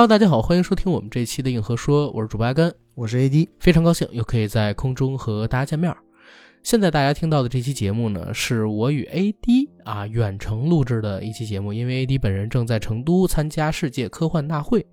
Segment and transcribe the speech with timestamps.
[0.00, 5.94] Hello，大家好，欢迎收听我们这一期的硬核说，我是主播阿甘，我是 AD，非常高兴又可以在空中和大家见面。
[6.62, 14.86] 现在大家听到的这期节目呢，是我与 AD 啊远程录制的一期节目，因为 AD 本人正在成都参加世界科幻大会，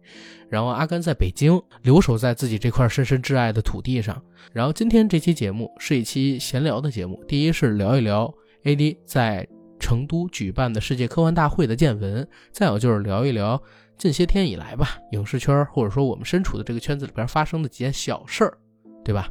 [0.49, 4.21] 然后阿甘在北京留守在自己这块深深挚爱的土地上。
[4.51, 8.29] 然后今天这期节目是一期闲聊的节目，第一是聊一聊
[8.65, 9.47] AD 在
[9.79, 13.61] 成都举办的世界科幻大会的见闻，再有就是聊一聊
[13.97, 18.57] 近些天以来吧，影视圈或者说我们身处的这个圈子里边发生的几件小事儿，
[19.03, 19.29] 对吧？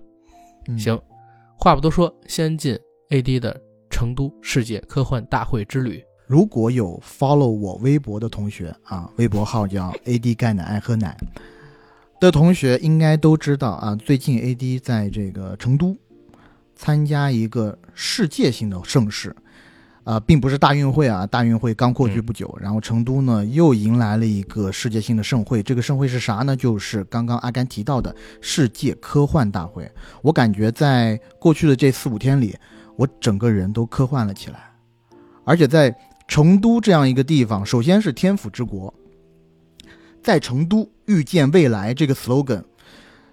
[0.69, 1.01] 嗯行，
[1.57, 2.77] 话不多说，先进
[3.11, 6.05] AD 的成都世界科幻大会之旅。
[6.27, 11.17] 如果有 follow 我微博的同学啊，微博号叫 AD 钙奶爱喝奶
[12.19, 15.97] 的同学，应该都知道啊，最近 AD 在这个成都
[16.75, 19.35] 参加一个世界性的盛事。
[20.07, 25.61] 啊，并不是大运会啊，大运会刚过去不久，然后成都呢又迎来了一个世界性的盛会。
[25.65, 26.55] 这个盛会是啥呢？
[26.55, 29.91] 就是刚刚阿甘提到的世界科幻大会。
[30.23, 32.57] 我感觉在过去的这四五天里，
[32.95, 34.71] 我整个人都科幻了起来，
[35.45, 35.93] 而且在
[36.29, 38.95] 成都这样一个地方，首先是天府之国，
[40.23, 42.63] 在成都遇见未来这个 slogan，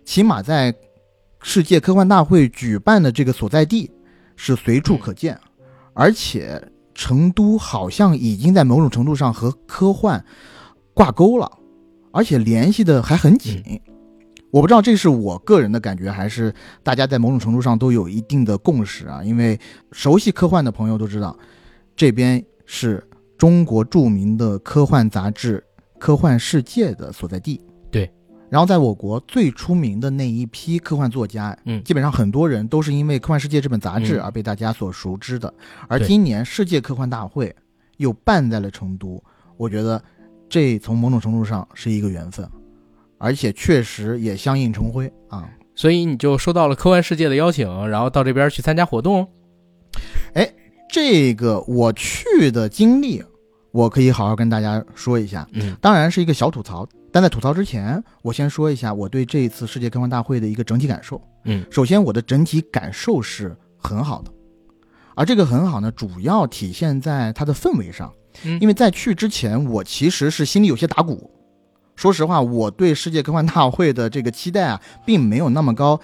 [0.05, 0.73] 起码在
[1.43, 3.91] 世界科幻大会举办的这个所在地
[4.35, 5.39] 是随处可见，
[5.93, 6.61] 而且
[6.93, 10.23] 成都好像已经在某种程度上和科幻
[10.93, 11.51] 挂钩了，
[12.11, 13.63] 而且联系的还很紧。
[14.51, 19.23] 我不知道这是我个人的感觉，还是大家在某种程度上都有一定的共识啊？
[19.23, 19.59] 因为
[19.91, 21.35] 熟悉科幻的朋友都知道，
[21.95, 23.03] 这边是
[23.35, 25.63] 中国著名的科幻杂志
[25.99, 27.59] 《科幻世界》的所在地。
[28.47, 35.53] 对，然后在我国最出名的那一批科幻作家，嗯基本上很多人都是因为《科幻世界》这本杂志嗯而被大家所熟知的。
[35.87, 37.55] 而今年世界科幻大会
[37.97, 39.23] 又办在了成都，
[39.57, 40.01] 我觉得
[40.49, 42.47] 这从某种程度上是一个缘分，
[43.17, 45.49] 而且确实也相映成辉啊。
[45.75, 49.27] 所以你就收到了科幻世界的邀请，然后到这边去参加活动。
[50.89, 53.23] 这个我去的经历，
[53.71, 55.47] 我可以好好跟大家说一下。
[55.53, 61.21] 嗯当然是一个小吐槽，但在吐槽之前，我先说一下我对这一次世界科幻大会的一个整体感受。
[61.45, 64.31] 嗯首先，我的整体感受是很好的，
[65.15, 68.11] 而这个很好呢，主要体现在它的氛围上。
[68.43, 71.29] 嗯因为在去之前，我其实是心里有些打鼓。
[71.95, 75.99] 说实话，我对世界科幻大会的这个期待啊，并没有那么高。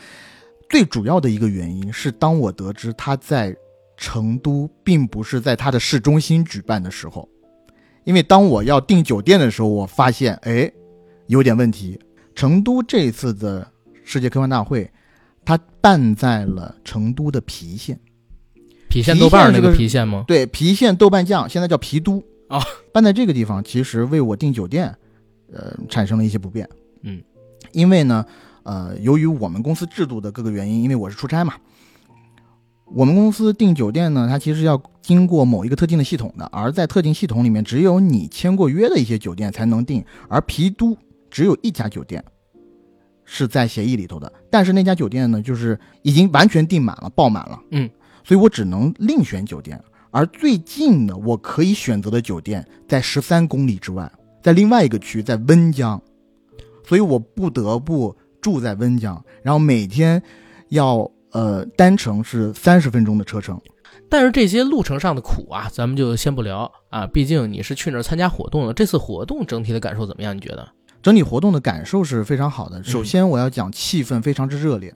[0.69, 3.55] 最主要的一个原因是，当我得知它在
[3.97, 7.27] 成都，并不是在它的市中心举办的时候，
[8.03, 10.71] 因为当我要订酒店的时候，我发现，哎，
[11.29, 11.97] 有点问题。
[12.35, 13.66] 成都这次的
[14.03, 14.90] 世界科幻大会，
[15.44, 18.00] 它办在了成都的郫县。
[18.90, 20.23] 郫县豆瓣儿那个郫县这个郫县吗？
[20.28, 22.59] 对，郫县豆瓣酱现在叫郫都啊，
[22.91, 24.95] 办在这个地方，其实为我订酒店，
[25.53, 26.68] 呃，产生了一些不便。
[27.03, 27.22] 嗯，
[27.72, 28.25] 因为呢，
[28.63, 31.53] 呃，由于我们公司制度的各个原因，因为我是出差嘛，
[32.85, 40.97] 我们公司订酒店呢，它其实要经过某一个特定的系统的，而在特定系统里面，只有你签过约的一些酒店才能订，而郫都
[41.29, 42.23] 只有一家酒店。
[43.31, 47.62] 是在协议里头的，但是那家酒店呢，就是已经完全订满了，爆满了。
[47.69, 47.88] 嗯，
[48.23, 49.79] 所以我只能另选酒店。
[50.09, 56.01] 而最近呢我可以选择的酒店在十三公里之外，在另外一个区，在温江，
[56.84, 60.19] 所以我不得不住在温江，然后每天
[60.69, 63.62] 要呃单程是三十分钟的车程。
[64.09, 68.73] 但是这些路程上的苦啊，咱们就先不聊啊，毕竟你是去那儿参加活动了。
[68.73, 70.35] 这次活动整体的感受怎么样？
[70.35, 70.68] 你觉得？
[71.01, 72.83] 整体活动的感受是非常好的。
[72.83, 74.93] 首先，我要讲气氛非常之热烈。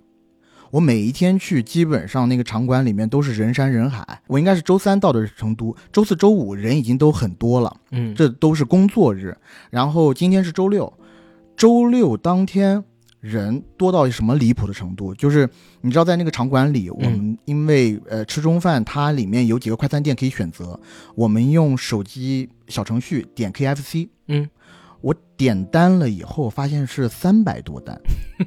[0.69, 4.21] 我每一天去，基本上那个场馆里面都是人山人海。
[4.25, 9.37] 我应该是周三到的成都，周四周五人已经都很多了，嗯，这都是工作日。
[9.69, 10.91] 然后今天是周六，
[11.55, 12.83] 周六当天
[13.19, 15.13] 人多到什么离谱的程度？
[15.13, 15.47] 就是
[15.81, 20.79] 你知道，在那个场馆里，我们因为呃吃中饭，它里面有几个快餐店可以选择，
[21.13, 24.49] 我们用手机小程序点 KFC，嗯。
[25.03, 27.99] 我点单了以后，发现是三百多单，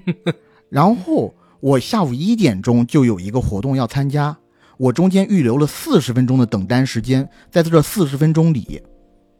[0.71, 4.35] 然后我下午一点钟就有一个活动要参加，
[4.79, 8.81] 我中间预留了四十分钟的等单时间，在这四十分钟里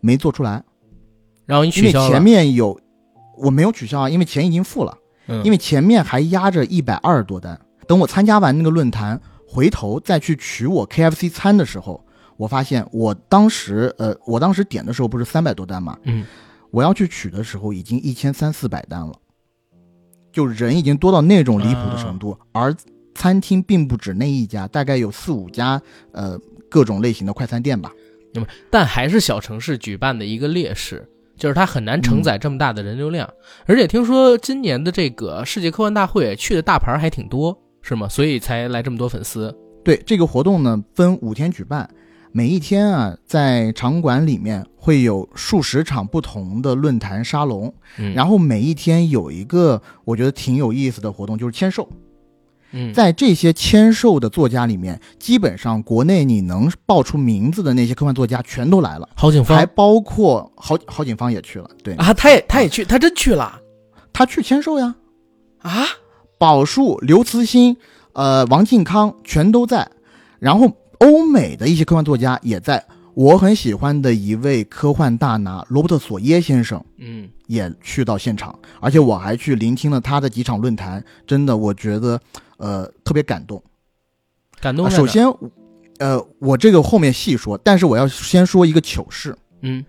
[0.01, 0.63] 没做出来，
[1.47, 2.79] 然后你因为取消了，前面有
[3.39, 4.97] 我没有取消啊，因为钱已经付了，
[5.29, 7.59] 嗯、因为前面还压着一百二十多单。
[7.89, 9.19] 等我参加完那个论坛，
[9.49, 12.05] 回头再去取我 KFC 餐的时候，
[12.37, 16.27] 我发现我当时呃，我当时点的时候不是三百多单嘛，嗯，
[16.77, 19.15] 我要去取的时候已经一千三四百单了，
[20.31, 22.77] 就人已经多到那种离谱的程度，而
[23.15, 25.81] 餐厅并不止那一家，大概有四五家
[26.13, 26.39] 呃
[26.69, 27.91] 各种类型的快餐店吧。
[28.35, 31.09] 那么但还是小城市举办的一个劣势，
[31.39, 33.27] 就是它很难承载这么大的人流量。
[33.65, 38.07] 而且听说今年的这个世界科幻大会去的大牌还挺多，是吗？
[38.07, 39.51] 所以才来这么多粉丝。
[39.83, 41.89] 对这个活动呢，分五天举办，
[42.37, 51.89] 每一天啊，在场馆里面会有数十场不同的论坛沙龙，嗯，然后每一天有一个我觉得挺有意思的活动，就是签售。
[52.73, 61.95] 嗯，在这些签售的作家里面，基本上国内你能报出名字的那些科幻作家全都来了，郝景芳还包括郝郝景芳也去了，对。
[61.95, 63.59] 啊，他也他也去，他真去了？
[64.13, 64.95] 他去签售呀。
[65.61, 65.87] 啊？
[66.37, 67.79] 宝树、刘慈欣、
[68.13, 69.89] 呃王靖康全都在，
[70.39, 72.85] 然后欧美的一些科幻作家也在。
[73.15, 82.21] 我很喜欢的一位科幻大拿罗伯特·索耶先生嗯也去到现场，而且我还去聆听了他的几场论坛，真的我觉得
[82.59, 83.57] 呃特别感动。
[83.57, 84.91] 啊感动。
[84.91, 85.27] 首先，
[85.99, 89.35] 呃，我这个后面细说，但是我要先说一个糗事。
[89.63, 89.83] 嗯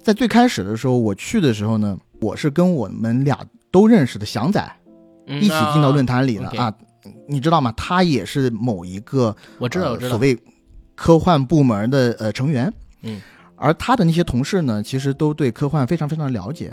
[0.00, 4.76] 在最开始的时候，我去的时候呢，我是跟我们俩都认识的祥仔
[5.26, 6.72] 嗯一起进到论坛里的、啊。
[7.32, 7.72] 你知道吗？
[7.76, 10.38] 他也是某一个我知道我知道呃所，谓
[10.94, 12.72] 科幻部门的呃成员。
[13.02, 13.20] 嗯，
[13.56, 16.72] 而他的那些同事呢，其实都对科幻非常非常了解。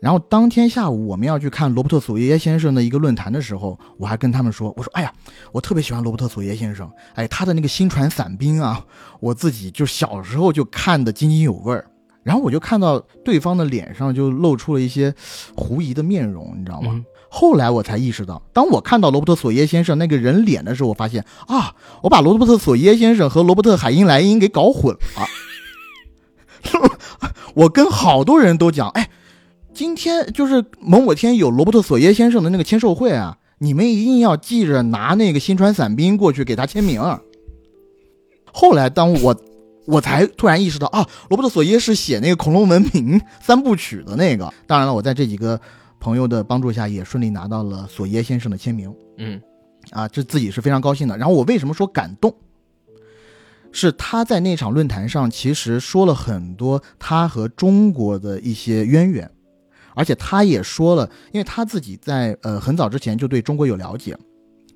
[0.00, 5.10] 然后当天下午我们要去看罗伯特·索耶先生的一个论坛的时候，我还跟他们说：“我说，哎呀，
[5.50, 8.84] 我特别喜欢罗伯特·索耶先生，哎，他的那个星船散兵啊，
[9.20, 11.86] 我自己就小时候就看得津津有味儿。”
[12.22, 15.14] 然后我就看到对方的脸上就露出了一些
[15.54, 16.90] 狐疑的面容，你知道吗？
[16.94, 17.04] 嗯
[17.36, 25.00] 后来我才意识到，当我看到罗伯特·索耶先生那个人脸的时候，我发现啊，我把罗伯特·索耶先生和罗伯特·海因莱因给搞混了。
[27.54, 29.10] 我跟好多人都讲，哎，
[29.74, 37.02] 今天就是某某天有罗伯特·索耶先生的那个签售会啊，你们一定要记着拿那个新川伞兵过去给他签名。
[38.52, 39.36] 后来当我
[39.86, 44.54] 我才突然意识到啊，罗伯特·索耶是写那个《恐龙文明》三部曲的那个。
[44.68, 45.60] 当然了，我在这几个
[46.04, 48.94] 朋友的帮助下，也顺利拿到了索耶先生的签名。
[49.16, 49.40] 嗯
[49.90, 51.16] 啊，这自己是非常高兴的。
[51.16, 52.34] 然后我为什么说感动？
[53.72, 59.30] 是他在那场论坛上其实说了很多他和中国的一些渊源，
[59.94, 64.14] 而且他也说了，因为他自己在呃很早之前就对中国有了解，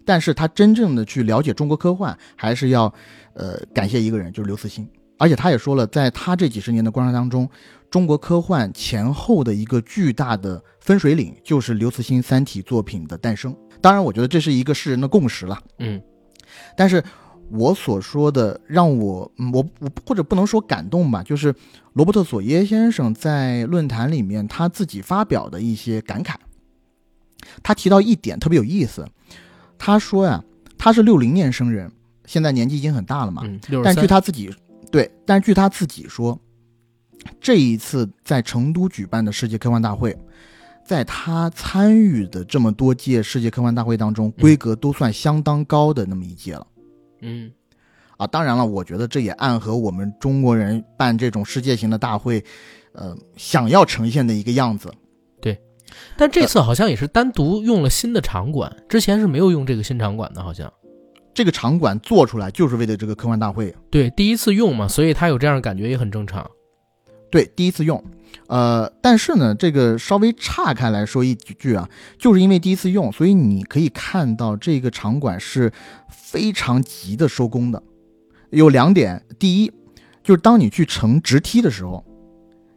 [0.06, 2.92] 但是他真正的去了解中国科幻，还是要
[3.34, 4.88] 呃感谢一个人，就是刘慈欣。
[5.18, 7.48] 而且他也说了，在他这几十年的观察当中，
[7.90, 13.54] 中国科幻前后的一个巨大的分水岭，就是刘慈欣《三体》作品的诞生。
[13.80, 15.60] 当然，我觉得这是一个世人的共识了。
[15.78, 16.00] 嗯
[16.76, 17.02] 但是
[17.50, 21.54] 我所说的让我，嗯我我或者不能说感动吧，就是
[21.92, 26.34] 罗伯特·索耶先生在论坛里面他自己发表的一些感慨。
[27.62, 29.06] 他提到一点特别有意思，
[29.78, 30.42] 他说呀，
[30.76, 31.90] 他是六零年生人，
[32.26, 34.50] 现在年纪已经很大了嘛，嗯，但据，他自己
[34.90, 36.38] 对，但据他自己说，
[37.40, 40.16] 这一次在成都举办的世界科幻大会，
[40.84, 46.66] 在他参与的这么多届世界科幻大会当中，规格都算相当高的那么一届了。
[47.20, 47.50] 嗯
[48.16, 52.42] 啊，当然了，我觉得这也暗合我们中国人办这种世界型的大会，
[52.92, 54.92] 呃，想要呈现的一个样子。
[55.40, 55.56] 对
[56.16, 60.72] 但这次好像也是单独用了新的场馆，之前是没有用这个新场馆的，好像。
[61.34, 66.50] 这个场馆做出来就是为了这个科幻大会，对，第一次用嘛，所以他有这样的感觉也很正常。
[67.30, 68.02] 对，第一次用。
[68.46, 71.88] 呃，但是呢，这个稍微岔开来说一句啊，
[72.18, 75.72] 就是因为第一次用，所以你可以看到这个场馆是
[76.10, 77.82] 非常急的收工的。
[78.50, 79.72] 有两点，第一，
[80.22, 82.04] 就是当你去乘直梯的时候，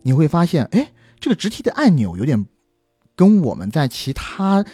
[0.04, 2.46] 你会发现，哎，这个直梯的按钮有点
[3.16, 4.66] 跟我们在其他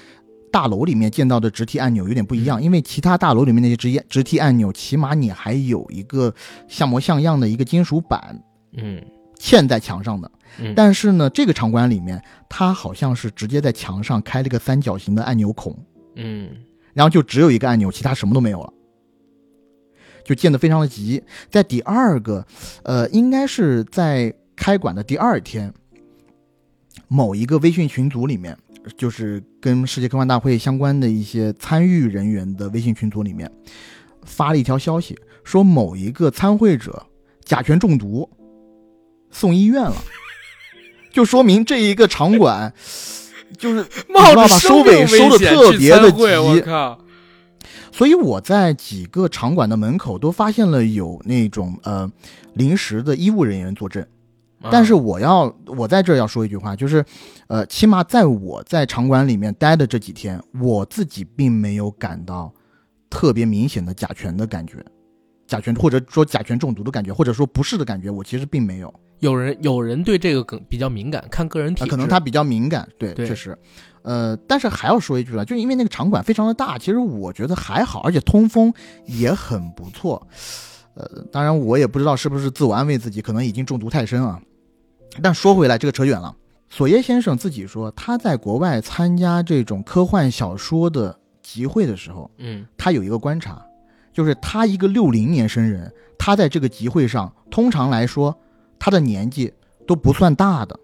[0.51, 6.33] 大楼里面见到的直梯按钮有点不一样，因为其他大楼里面那些直接直梯按钮，起码你还有一个
[6.67, 8.41] 像模像样的一个金属板
[8.73, 9.01] 嗯。
[9.39, 10.31] 嵌在墙上的。
[10.59, 15.77] 嗯，但是呢，这个场馆里面，它好像是直接在墙上开了个三角形的按钮孔，
[16.15, 16.49] 嗯。
[16.95, 18.73] 然后就只有一个按钮，其他什么都没有了，
[20.25, 21.21] 就建得非常的急。
[21.51, 22.43] 在第二个，
[22.81, 25.71] 呃，应该是在开馆的第二天，
[27.07, 28.57] 某一个微信群组里面，
[28.95, 33.51] 就是跟世界科幻大会相关的一些参与人员的微信群组里面，
[34.23, 37.05] 发了一条消息，说某一个参会者
[37.43, 38.29] 甲醛中毒，
[39.31, 39.95] 送医院了，
[41.11, 42.73] 就说明这一个场馆。
[43.57, 46.99] 就是冒着收尾收的特别的参会我急，靠，
[47.93, 52.11] 所以我在几个场馆的门口都发现了有那种呃
[52.55, 54.05] 临时的医务人员坐镇。
[54.71, 57.03] 但是啊我要我在这儿要说一句话，就是，
[57.47, 62.53] 呃，起码在我在场馆里面待的这几天，我自己并没有感到
[63.09, 64.83] 特别明显的甲醛的感觉，
[65.45, 68.93] 甲醛或者说甲醛中毒的感觉，或者说不适的感觉，我其实并没有。
[69.19, 73.57] 有人有人对这个梗比较敏感，看个人体质，呃可能他比较敏感，对，对确实。
[74.03, 78.73] 呃，但是还要说一句了，就因为那个场馆非常的大，其实我觉得还好，而且通风
[79.05, 80.27] 也很不错。
[80.97, 84.41] 呃，当然我也不知道是不是自我安慰自己，可能已经中毒太深啊。
[85.21, 86.35] 但说回来，这个扯远了。
[86.69, 93.63] 索耶先生自己说，他在国外参加这种科幻小说的集会的时候，嗯他有一个观察，
[94.11, 98.35] 就是他一个六零年生人，他在这个集会上，通常来说，
[98.79, 99.53] 他的年纪
[99.87, 100.77] 都不算大的。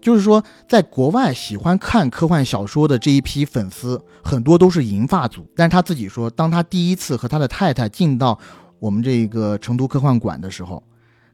[0.00, 5.46] 嗯，就是说，在国外喜欢看科幻小说的这一批粉丝，很多都是银发族。
[5.54, 8.38] 但是他自己说，当他第一次和他的太太进到
[8.78, 10.82] 我们这个成都科幻馆的时候，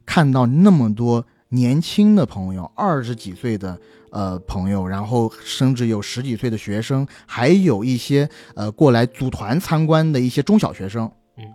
[0.05, 3.79] 看到那么多年轻的朋友，二十几岁的
[4.11, 11.09] 呃朋友，然后甚至有十几岁的学生，还有一些呃过来组团参观的一些中小学生。
[11.37, 11.45] 嗯，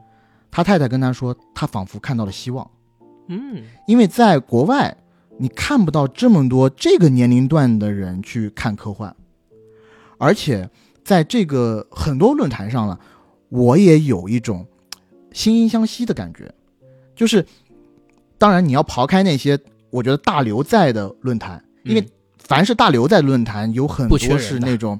[0.51, 2.71] 他太太跟他说，他仿佛看到了希望，
[3.29, 4.97] 嗯因为在国外
[5.39, 9.15] 你看不到这么多这个年龄段的人去看科幻，
[10.19, 10.69] 而且
[11.05, 12.99] 在这个很多论坛上了，
[13.49, 14.67] 我也有一种
[15.33, 16.53] 惺惺相惜的感觉，
[17.15, 17.45] 就是
[18.39, 19.59] 当然你要刨开那些
[19.91, 22.09] 我觉得大刘在的论坛，因为嗯。
[22.45, 24.99] 凡是大刘在论坛，有很多是那种，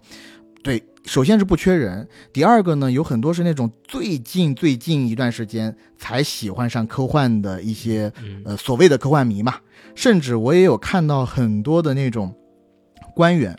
[0.63, 9.57] 对，首先是不缺人，第二个呢，有很多是那种最近最近一段时间才喜欢上科幻的一些嗯呃所谓的科幻迷嘛，
[9.95, 12.33] 甚至我也有看到很多的那种
[13.17, 13.59] 官员，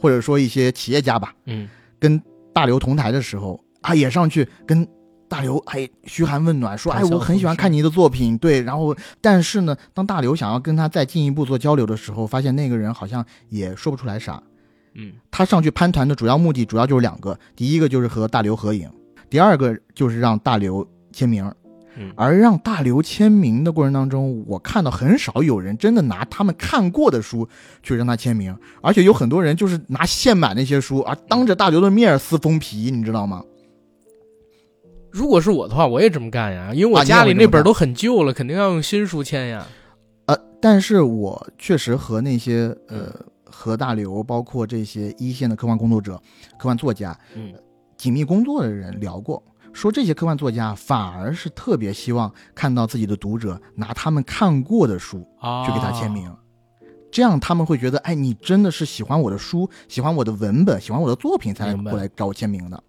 [0.00, 1.68] 或者说一些企业家吧，嗯
[2.00, 2.20] 跟
[2.52, 4.86] 大刘同台的时候啊，也上去跟
[5.28, 14.42] 大刘哎嘘寒问暖，说哎我很喜欢看你的作品，对，然后但是呢，当大刘想要跟他再进一步做交流的时候，发现那个人好像也说不出来啥。
[14.94, 18.90] 嗯他上去攀谈的主要目的主要就是两个，第一个就是和大刘合影，
[19.30, 21.50] 第二个就是让大刘签名。
[21.94, 27.46] 嗯而让大刘签名的过程当中，我看到很少有人真的拿他们看过的书
[27.82, 33.44] 去让他签名，而且有很多人就是拿现买那些书啊，当着大刘的面撕封皮，你知道吗？
[35.10, 39.66] 如果是我的话，我也这么干呀，因为我家里那本都很旧了，肯定要用新书签呀。
[40.24, 43.14] 呃，但是我确实和那些呃
[43.52, 46.20] 和大刘，包括这些一线的科幻工作者、
[46.58, 47.52] 科幻作家嗯
[47.96, 49.40] 紧密工作的人聊过，
[49.72, 56.34] 说这些科幻作家反而是特别希望看到自己的读者拿他们看过的书啊，去给他签名，
[57.12, 62.82] 这样他们会觉得，哎，你真的是喜欢我的书，喜欢我的文本，喜欢我的作品才来过来找我签名的。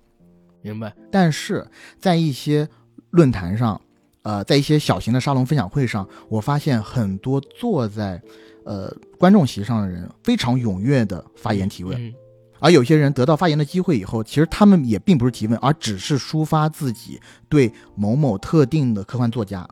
[0.61, 0.91] 明白？
[1.11, 1.67] 但是
[1.99, 2.67] 在一些
[3.11, 3.79] 论坛上，
[4.23, 8.19] 呃，在一些小型的沙龙分享会上，我发现很多坐在
[8.65, 12.13] 呃观众席上的人非常踊跃的发言提问，嗯。
[12.59, 19.67] 而有些人得到发言的机会以后，其实他们也并不是提问，而只是抒发自己对某某特定的科幻作家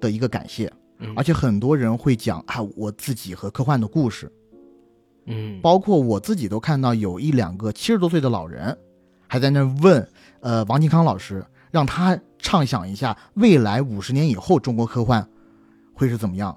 [0.00, 0.72] 的一个感谢。
[1.00, 1.12] 嗯。
[1.16, 4.32] 而且很多人会讲啊，我自己和科幻的故事，
[5.26, 5.60] 嗯。
[5.60, 8.74] 包括我自己都看到有一两个七十多岁的老人，
[9.28, 10.08] 还在那问，
[10.40, 15.28] 呃，王靖康老师，让他畅想一下未来五十年以后中国科幻
[15.92, 16.56] 会是怎么样。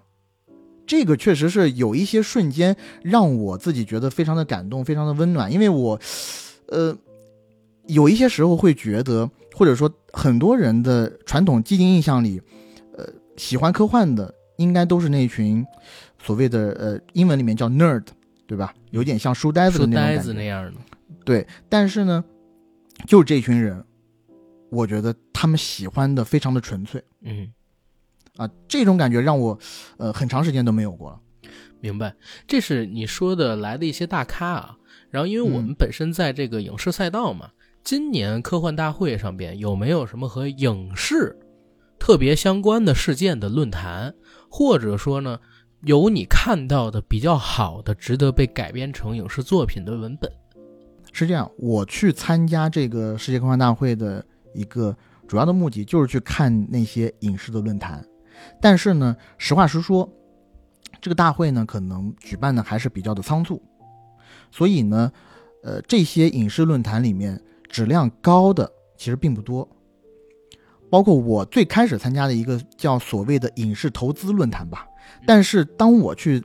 [0.87, 5.99] 这个确实是有一些瞬间让我自己觉得非常的感动，非常的温暖，因为我，
[6.69, 6.97] 呃，
[7.87, 12.41] 有一些时候会觉得，或者说很多人的传统既定印象里，
[12.97, 15.63] 呃，喜欢科幻的应该都是那群
[16.23, 18.05] 所谓的呃英文里面叫 nerd，
[18.47, 18.73] 对吧？
[18.91, 20.23] 有点像书呆子书呆的那种感觉。
[20.23, 20.73] 子那样的，
[21.25, 22.23] 对，但是呢，
[23.05, 23.83] 就这群人，
[24.69, 27.51] 我觉得他们喜欢的非常的纯粹嗯。
[28.37, 29.57] 啊，这种感觉让我
[29.97, 31.19] 呃很长时间都没有过了。
[31.79, 32.15] 明白，
[32.47, 34.77] 这是你说的来的一些大咖啊。
[35.09, 37.49] 然后，因为我们嗯本身在这个影视赛道嘛，
[37.83, 41.37] 今年科幻大会上边有没有什么和影视
[41.97, 44.13] 特别相关的事件的论坛，
[44.49, 45.39] 或者说呢，
[45.83, 50.29] 有你看到的比较好的、值得被改编成影视作品的文本？
[51.13, 54.95] 是这样，我去参加这个世界科幻大会的一个
[55.27, 58.05] 主要的目的就是去看那些影视的论坛，
[58.61, 60.09] 但是呢，实话实说，
[61.01, 63.61] 这个大会呢可能举办的还是比较的仓促，
[64.51, 65.11] 所以呢，
[65.63, 67.39] 呃，这些影视论坛里面
[67.69, 69.67] 质量高的其实并不多，
[70.89, 74.87] 包括我最开始参加的一个叫所谓的影视投资论坛吧，
[75.25, 76.43] 但是当我去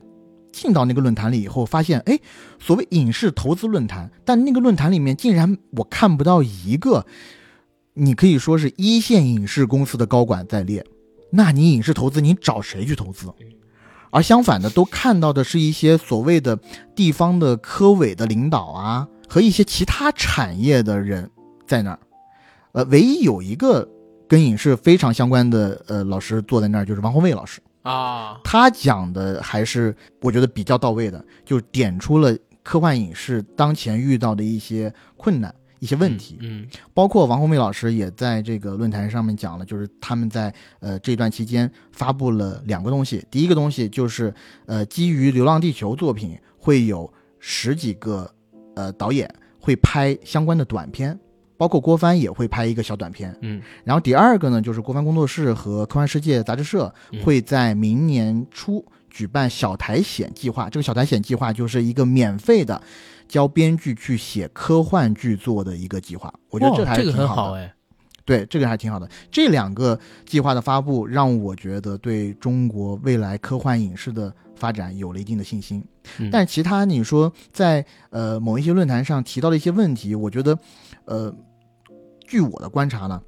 [0.51, 2.19] 进到那个论坛里以后，发现，哎，
[2.59, 7.07] 所谓影视投资论坛，但那个论坛里面竟然我看不到一个，
[7.95, 10.85] 你可以说是一线影视公司的高管在列，
[11.35, 13.33] 那你影视投资你找谁去投资？
[14.11, 16.55] 而相反的，都看到的是一些所谓的
[16.95, 21.27] 地方的科委的领导啊，和一些其他产业的人
[21.65, 21.99] 在那儿。
[22.73, 23.89] 呃，唯一有一个
[24.27, 27.59] 跟影视非常相关的呃老师坐在那儿，就是王宏卫老师。
[27.81, 36.37] 啊，他讲的还是我觉得比较到位的，就点出了科幻影视当前遇到的一些困难、一些问题。
[36.39, 43.25] 嗯包括王红梅老师也在这个论坛上面讲了，就是他们在呃这段期间发布了两个东西。
[43.29, 44.33] 第一个东西就是
[44.65, 48.33] 呃基于《流浪地球》作品会有十几个
[48.75, 51.19] 呃导演会拍相关的短片，
[51.57, 53.35] 包括郭帆也会拍一个小短片。
[53.41, 60.67] 嗯然后第二个呢，就是郭帆工作室和科幻世界杂志社嗯会在明年初举办小苔藓计划。
[60.69, 62.81] 这个小苔藓计划就是一个免费的
[63.27, 66.33] 教编剧去写科幻剧作的一个计划。
[66.49, 67.27] 我觉得这个还是挺好的。
[67.27, 67.73] 很好哎，
[68.25, 69.07] 对，这个还挺好的。
[69.29, 75.83] 这两个计划的发布，让我觉得对中国未来科幻影视的发展有了一定的信心。
[76.19, 80.57] 嗯但其他你说在呃某一些论坛上提到的一些问题，我觉得，
[81.05, 81.33] 呃，
[82.27, 83.21] 据我的观察呢，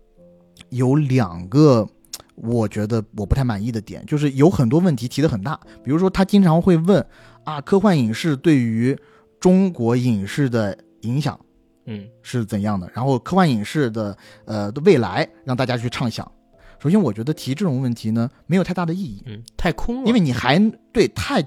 [0.71, 1.87] 有两个
[2.35, 7.05] 我觉得我不太满意的点，就是有很多问题提的很大，比如说他经常会问
[7.43, 8.97] 啊，科幻影视对于
[9.39, 11.39] 中国影视的影响
[11.85, 16.29] 嗯是怎样的，然后科幻影视的呃的未来让大家去畅想。
[16.77, 20.59] 首先，我觉得提这种问题呢没有太大的意义，嗯，太空了，因为你还
[20.91, 21.41] 对太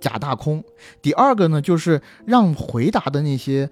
[0.00, 0.62] 假大空。
[1.02, 3.68] 第二个呢，就是让回答的那些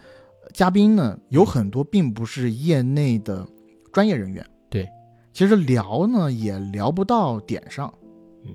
[0.52, 3.46] 嘉宾呢，有很多并不是业内的
[3.92, 4.44] 专业人员。
[5.32, 7.92] 对，其实聊呢也聊不到点上。
[8.44, 8.52] 嗯，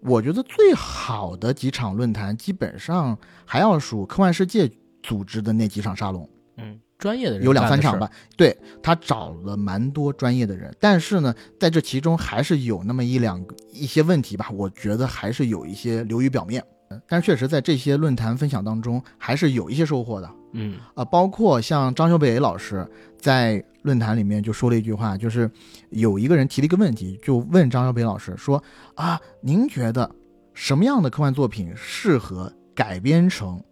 [0.00, 4.70] 我觉得最好的几场论坛，基本上还要数科幻世界
[5.02, 6.28] 组织的那几场沙龙。
[6.56, 16.62] 嗯，专业的人有两三场吧，对他找了蛮多专业的人，但是呢，在这其中还是有那么一两一些问题吧，我觉得还是有一些流于表面。
[17.08, 22.86] 但是确实在这些论坛分享当中，还是有一些收获的嗯啊、包括像张小北老师
[23.18, 25.50] 在论坛里面就说了一句话，就是
[25.90, 28.62] 有一个人提了一个问题，就问张小北老师说
[28.94, 30.10] 啊，您觉得
[30.54, 33.62] 什么样的科幻作品适合改编成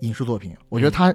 [0.00, 0.56] 影视作品？
[0.68, 1.14] 我觉得嗯他。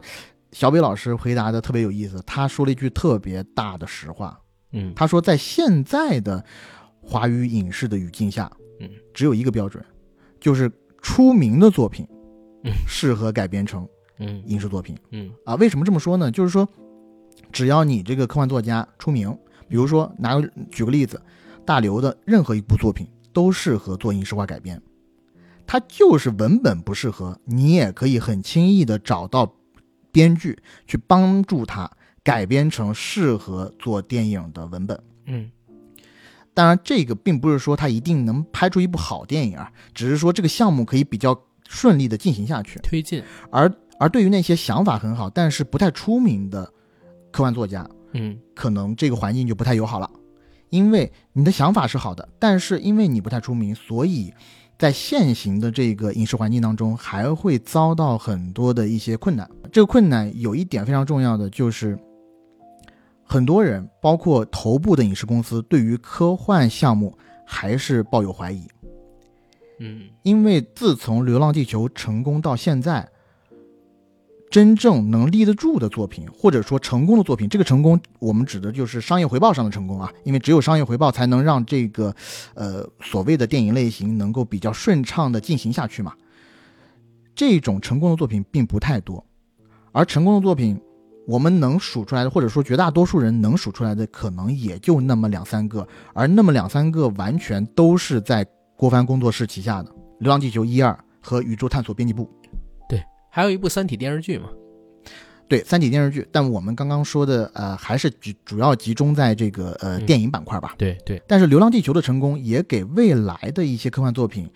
[0.53, 4.39] 小北老师回答的特别有意思，他说了一句特别大的实话。
[4.71, 6.43] 嗯他说，在现在的
[7.01, 9.83] 华语影视的语境下，嗯，只有一个标准，
[10.39, 12.07] 就是出名的作品，
[12.63, 15.55] 嗯适合改编成嗯影视作品嗯啊。
[15.55, 16.31] 为什么这么说呢？
[16.31, 16.67] 就是说，
[17.51, 19.35] 只要你这个科幻作家出名，
[19.67, 21.21] 比如说拿个举个例子，
[21.65, 24.81] 大刘的任何一部作品都适合做影视化改编，
[25.65, 29.53] 它就是文本不适合，你也可以很轻易的找到
[30.11, 31.91] 编剧去帮助他
[32.23, 34.99] 改编成适合做电影的文本。
[35.25, 35.51] 嗯
[36.53, 42.79] 当然，这个并不是说他一定能拍出一部好电影啊，只是说这个项目可以比较顺利的进行下去。
[42.79, 46.71] 推进，而而对于那些想法很好但是不太出名的
[47.31, 50.09] 科幻作家，嗯可能这个环境就不太友好了，
[50.69, 54.33] 因为你的想法是好的，但是因为你不太出名，所以
[54.77, 59.49] 在现行的这个影视环境当中，还会遭到很多的一些困难。
[59.71, 61.97] 这个困难有一点非常重要的就是，
[63.23, 68.67] 很多人，包括头部的影视公司，对于科幻项目还是抱有怀疑。
[69.79, 73.07] 嗯因为自从《流浪地球》成功到现在，
[74.49, 82.15] 真正能立得住的作品，或者说成功的作品，这个成功我们指的就是商业回报上的成功啊，因为只有商业回报才能让这个
[82.53, 86.13] 呃所谓的电影类型能够比较顺畅的进行下去嘛。
[87.35, 89.23] 这种成功的作品并不太多，
[89.91, 90.79] 而成功的作品，
[91.27, 102.23] 我们能数出来的，或者说绝大多数人能数出来的，可能也就那么两三个，而那么两三个完全都是在郭帆工作室旗下的《流浪地球》一二和《宇宙探索编辑部》。
[103.37, 104.49] 还有一部《三体》电视剧嘛，
[105.47, 110.05] 对，《三体》电视剧，但我们刚刚说的，呃，还是主主要集中在这个呃嗯。
[110.07, 110.73] 电影板块吧。
[110.75, 114.49] 对对，但是《流浪地球》的成功也给未来的一些科幻作品，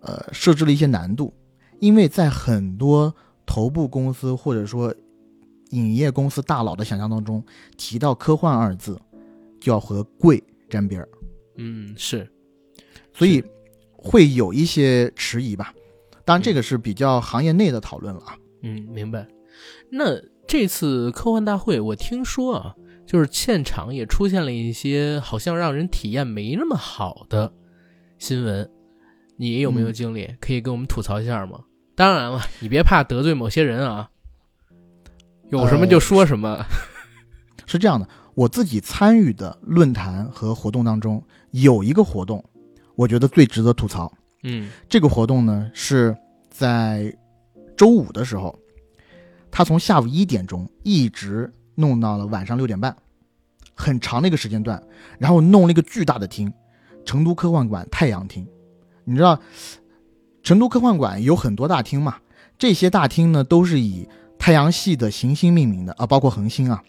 [0.00, 1.32] 呃，设置了一些难度，
[1.78, 3.14] 因为在很多
[3.46, 4.92] 头部公司或者说
[5.70, 7.40] 影业公司大佬的想象当中，
[7.76, 9.00] 提到科幻二字，
[9.60, 11.08] 就要和贵沾边儿，
[11.58, 12.28] 嗯是，
[13.12, 13.40] 所以
[13.92, 15.72] 会有一些迟疑吧。
[16.24, 18.36] 当然，这个是比较行业内的讨论了啊。
[18.62, 19.26] 嗯明白。
[19.90, 22.74] 那这次科幻大会，我听说啊，
[23.06, 27.52] 就是现场也出现了一些好像让人体验没那么好的
[28.18, 28.70] 新闻，
[29.36, 30.34] 你有没有嗯经历？
[30.40, 31.60] 可以跟我们吐槽一下吗？
[31.94, 34.10] 当然了，你别怕得罪某些人啊，
[35.50, 36.64] 有什么就说什么。
[37.66, 42.44] 是这样的，我自己参与的论坛和活动当中，有一个活动，
[42.96, 44.12] 我觉得最值得吐槽。
[44.44, 46.16] 嗯这个活动呢是
[46.50, 47.14] 在
[47.76, 48.56] 周五的时候，
[49.50, 52.96] 他从下午一点钟一直弄到了晚上六点半，
[53.74, 54.80] 很长的一个时间段，
[55.18, 56.52] 然后弄了一个巨大的厅，
[57.04, 58.46] 成都科幻馆太阳厅，
[59.04, 59.40] 你知道，
[60.42, 62.18] 成都科幻馆有很多大厅嘛，
[62.56, 66.82] 这些大厅呢都是以太阳系的行星命名的啊，包括恒星啊，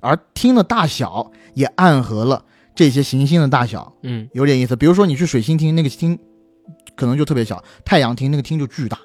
[0.00, 4.74] 而厅的大小也暗合了这些行星的大小，嗯有点意思。
[4.74, 6.18] 比如说你去水星厅，那个厅
[6.96, 8.98] 可能就特别小；太阳厅那个厅就巨大。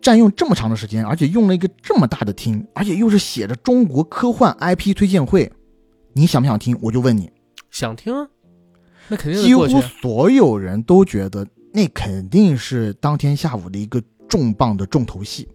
[0.00, 5.50] 占用这么长的时间，而且用了一个这么大的厅，而且又是写着中国科幻 IP 推荐会，
[6.12, 6.78] 你想不想听？
[6.80, 7.28] 我就问你，
[7.72, 8.28] 想听啊，
[9.08, 9.66] 那肯定几乎。
[10.00, 15.48] 所有人都觉得那肯定是当天下午的一个重磅的重头戏，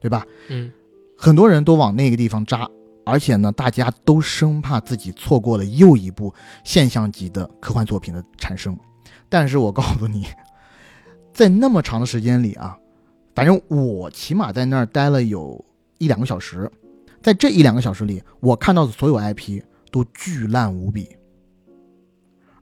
[0.00, 0.24] 对吧？
[0.48, 0.70] 嗯
[1.16, 2.68] 很多人都往那个地方扎，
[3.04, 6.32] 而且呢，大家都生怕自己错过了又一部
[6.64, 8.78] 现象级的科幻作品的产生。
[9.34, 10.28] 但是我告诉你，
[11.32, 12.78] 在那么长的时间里啊，
[13.34, 15.64] 反正我起码在那儿待了有
[15.98, 16.70] 一两个小时，
[17.20, 21.08] 在这一两个小时里，我看到的所有 IP 都巨烂无比，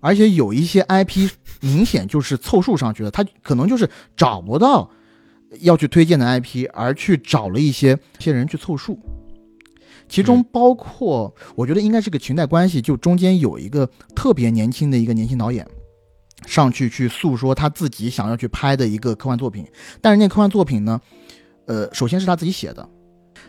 [0.01, 1.29] 而且有一些 IP
[1.61, 4.91] 明显就是凑数上去的，他可能就是找不到
[5.61, 8.99] 要去推荐的 IP，而去找了一些一些人去凑数。
[10.09, 15.69] 其中嗯包括，我觉得应该是个裙带关系，就中间有一个特别年轻的一个年轻导演，
[16.46, 19.66] 上去去诉说他自己想要去拍的一个科幻作品，
[20.00, 21.00] 但是那科幻作品呢，
[21.66, 22.88] 呃，首先是他自己写的，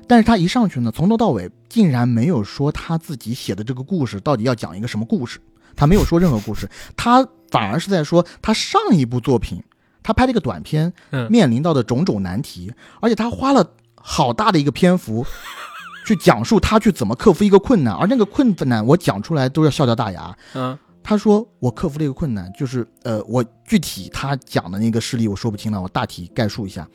[0.07, 5.39] 但是他一上去呢，从头到尾竟然没有说他自己写的这个故事到底要讲一个什么故事，
[5.75, 9.61] 他没有说任何故事，他反而是在说他上一部作品，
[10.01, 11.29] 他拍了一个短片，嗯。
[11.31, 15.25] 面临到的种种难题，而且他花了好大的一个篇幅
[16.05, 20.35] 去讲述他去怎么克服一个困难，而那个困难我讲出来都要笑掉大牙。
[20.53, 26.87] 嗯他说我克服了一个困难，就是呃，我具体他讲的那个事例我说不清了，我大体概述一下。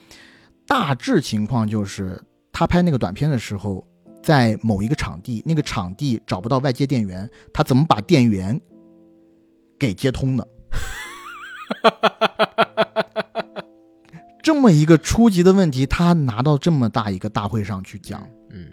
[0.67, 3.87] 大致情况就是他拍那个短片的时候，
[4.23, 8.59] 在某一个场地，那个场地找不到外接电源，他怎么把电源
[9.79, 10.49] 给接通的？
[14.43, 18.67] 这么一个初级的问题，他拿到这么大一个大会上去讲，嗯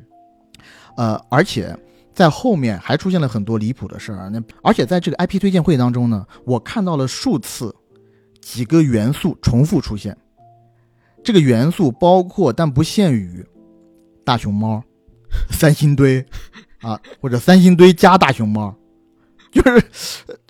[0.95, 1.77] 呃，而且
[2.15, 4.29] 在后面还出现了很多离谱的事儿。
[4.29, 7.75] 那而且在这个 IP 推荐会当中呢，我看到了数次
[8.41, 10.17] 几个元素重复出现。
[11.23, 13.45] 这个元素包括但不限于
[14.23, 14.81] 大熊猫、
[15.51, 16.25] 三星堆
[16.81, 18.73] 啊，或者三星堆加大熊猫，
[19.51, 19.83] 就是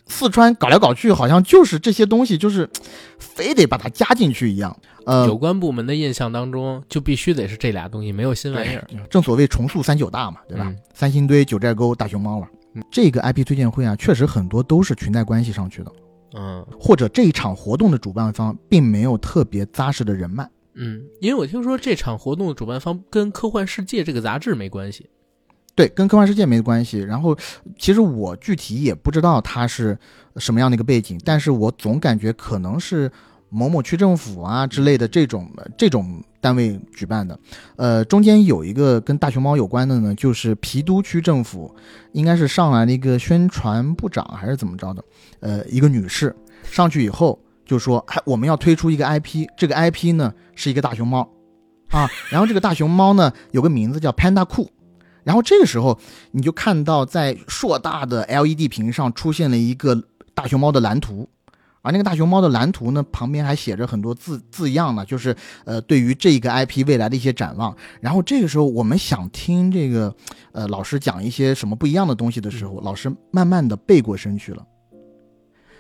[0.08, 2.70] 四川搞来搞去，好像就是这些东西，就是
[3.20, 4.76] 非得把它加进去一样。
[5.06, 8.88] 呃，有关部门的印象当中，就必须得是这俩东西，没有新玩意儿。
[9.10, 10.65] 正所谓重塑三九大嘛，对吧？
[10.68, 12.48] 嗯三星堆、九寨沟、大熊猫了。
[12.74, 15.91] 嗯这个 IP 推荐会啊，确实很多都是裙带关系上去的，
[16.36, 20.50] 嗯或者这一场活动的主办方并没有特别扎实的人脉。
[20.74, 25.10] 嗯，因为我听说这场活动的主办方跟《科幻世界》这个杂志没关系。
[25.75, 26.99] 对，跟科幻世界没关系。
[26.99, 27.38] 然后，
[27.77, 29.97] 其实我具体也不知道它是
[30.38, 33.11] 什么样的一个背景，但是我总感觉可能是
[33.49, 37.38] 某某区政府啊之类的这种这种单位举办的。
[37.75, 41.75] 呃，中间有一个跟大熊猫有关的呢，就是郫都区政府
[42.13, 45.03] 应该是上来了一个宣传部长还是怎么着的，
[45.41, 46.33] 呃，一个女士
[46.63, 51.29] 上去以后就说，哎，我们要推出一个 IP，这个 IP 呢是一个大熊猫
[51.89, 54.71] 啊，然后这个大熊猫呢有个名字叫 Panda 酷。
[55.25, 55.99] 然后这个时候，
[56.31, 60.01] 你就看到在硕大的 LED 屏上出现了一个
[60.35, 61.27] 大熊猫的蓝图，
[61.81, 65.35] 而那个大熊猫的蓝图呢，旁边还写着很多字字样呢，就是
[65.65, 67.75] 呃对于这个 IP 未来的一些展望。
[67.99, 70.15] 然后这个时候，我们想听这个
[70.51, 74.63] 呃老师讲一些什么不一样的东西的时候，老师慢慢的背过身去了，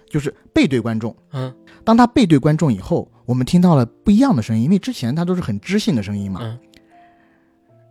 [0.09, 1.15] 就是背对观众。
[1.33, 1.53] 嗯
[1.83, 6.39] 当他背对观众以后，我们听到了不一样的声音，因为之前他都是很知性的声音嘛。
[6.41, 6.57] 嗯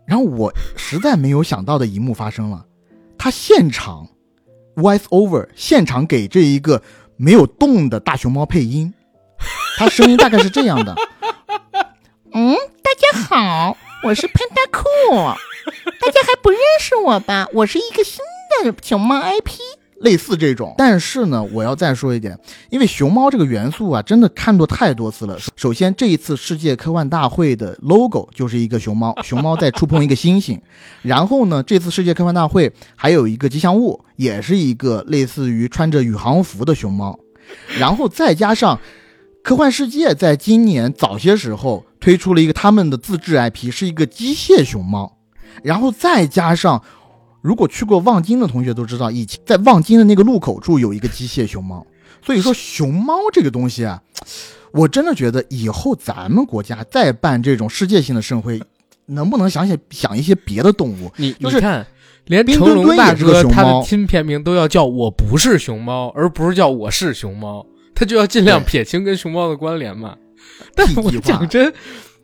[0.05, 2.65] 然后我实在没有想到的一幕发生了，
[3.17, 4.07] 他现场
[4.75, 6.81] voice over，现场给这一个
[7.17, 8.93] 没有动的大熊猫配音，
[9.77, 10.95] 他声音大概是这样的：
[12.33, 14.83] 嗯，大家好，我是潘大酷
[15.99, 17.47] 大家还不认识我吧？
[17.53, 18.19] 我是一个新
[18.63, 19.59] 的熊猫 IP。
[20.01, 22.37] 类似这种，但是呢，我要再说一点，
[22.69, 25.37] 因为熊猫这个元素啊，真的看过太多次了。
[25.55, 30.61] 首先，这一次世界科幻大会的 logo 就是一个熊猫， 熊猫在触碰一个星星。
[31.01, 37.17] 然后呢，这次世界科幻大会还有一个吉祥物，也是一个类似于穿着宇航服的熊猫。
[37.79, 38.79] 然后再加上
[39.43, 45.17] 科幻世界在今年早些时候推出了一个他们的自制 IP，是一个机械熊猫。
[45.63, 46.83] 然后再加上。
[47.45, 51.85] 如果去过望京的同学都知道，以前在望京的那个路口处有一个机械熊猫，
[52.25, 54.01] 所以说 熊猫这个东西啊，
[54.71, 58.59] 我真的觉得以后咱们国家再办这种世界性的盛会，
[59.05, 61.11] 能不能想想想一些别的动物？
[61.17, 61.85] 你就是你看，
[62.25, 67.63] 连冰成龙大哥他的新片名都要叫我不是熊猫，而不是叫我是熊猫。
[67.93, 70.17] 他就要尽量撇清跟熊猫的关联嘛。
[70.75, 70.87] 但
[71.21, 71.71] 讲真，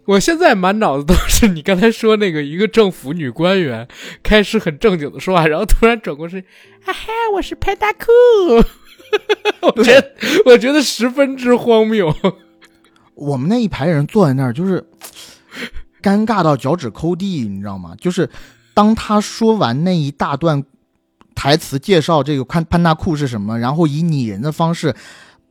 [0.05, 3.87] 我现在满脑子都是你刚才说那个一个政府女官员
[4.23, 6.41] 开始很正经的说话，然后突然转过身，
[6.83, 8.05] 哈哈，我是派大库，
[9.75, 10.11] 我觉得
[10.45, 12.13] 我觉得十分之荒谬。
[13.13, 14.83] 我们那一排人坐在那儿，就是
[16.01, 17.95] 尴尬到脚趾抠地，你知道吗？
[17.99, 18.27] 就是
[18.73, 20.63] 当他说完那一大段
[21.35, 24.95] 台词介绍这个潘潘大库是什么，然后以拟人的方式，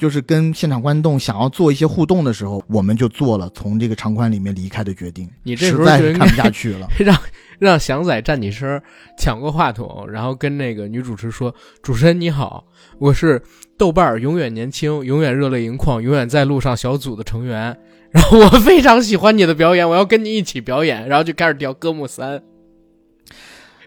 [0.00, 5.28] 就是跟现场观众想要做一些互动的时候，我们就做了从这个场馆里面离开的决定。
[5.42, 6.88] 你实在是看不下去了。
[6.98, 7.14] 让
[7.58, 8.82] 让祥仔站起身，
[9.18, 12.64] 抢过话筒，然后跟那个女主持说：“主持人你好，
[12.98, 13.42] 我是
[13.76, 17.78] 豆瓣永远年轻、永远热泪盈眶、永远在路上小组的成员。
[18.10, 22.42] 然后我非常喜欢你的表演，我要跟你一起表演。”然后就开始调歌目三。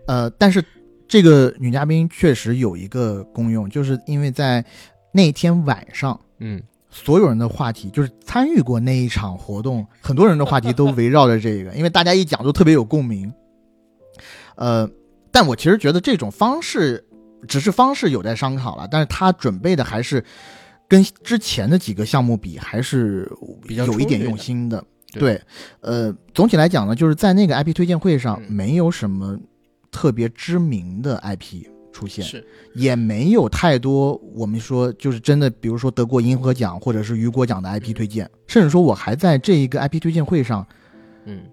[0.05, 0.63] 呃，但是
[1.07, 4.63] 这个女嘉宾确实有一个功用，就是因为在
[5.13, 13.31] 那天晚上，嗯，所有人的话题就是参与过那一场活动，很多人的话题都围绕着这个， 因为大家一讲都特别有共鸣。
[14.55, 14.89] 呃，
[15.31, 17.05] 但我其实觉得这种方式
[17.47, 20.23] 只是方式有待商讨了，但是他准备的还是
[20.87, 23.31] 跟之前的几个项目比，还是
[23.67, 24.83] 比较有一点用心的。
[25.11, 25.41] 对对，
[25.81, 29.37] 呃，总体来讲呢，就是在那个 IP 推荐会上，嗯没有什么
[29.91, 40.67] 特别知名的 IP 出现，是，也没有太多我们说就是真的，比如说得过银河奖或者是雨果奖的 IP 推荐，甚至说我还在这一个 IP 推荐会上
[41.25, 41.43] 嗯，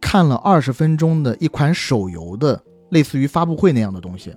[0.00, 4.34] 看了二十分钟的一款手游的类似于发布会那样的东西。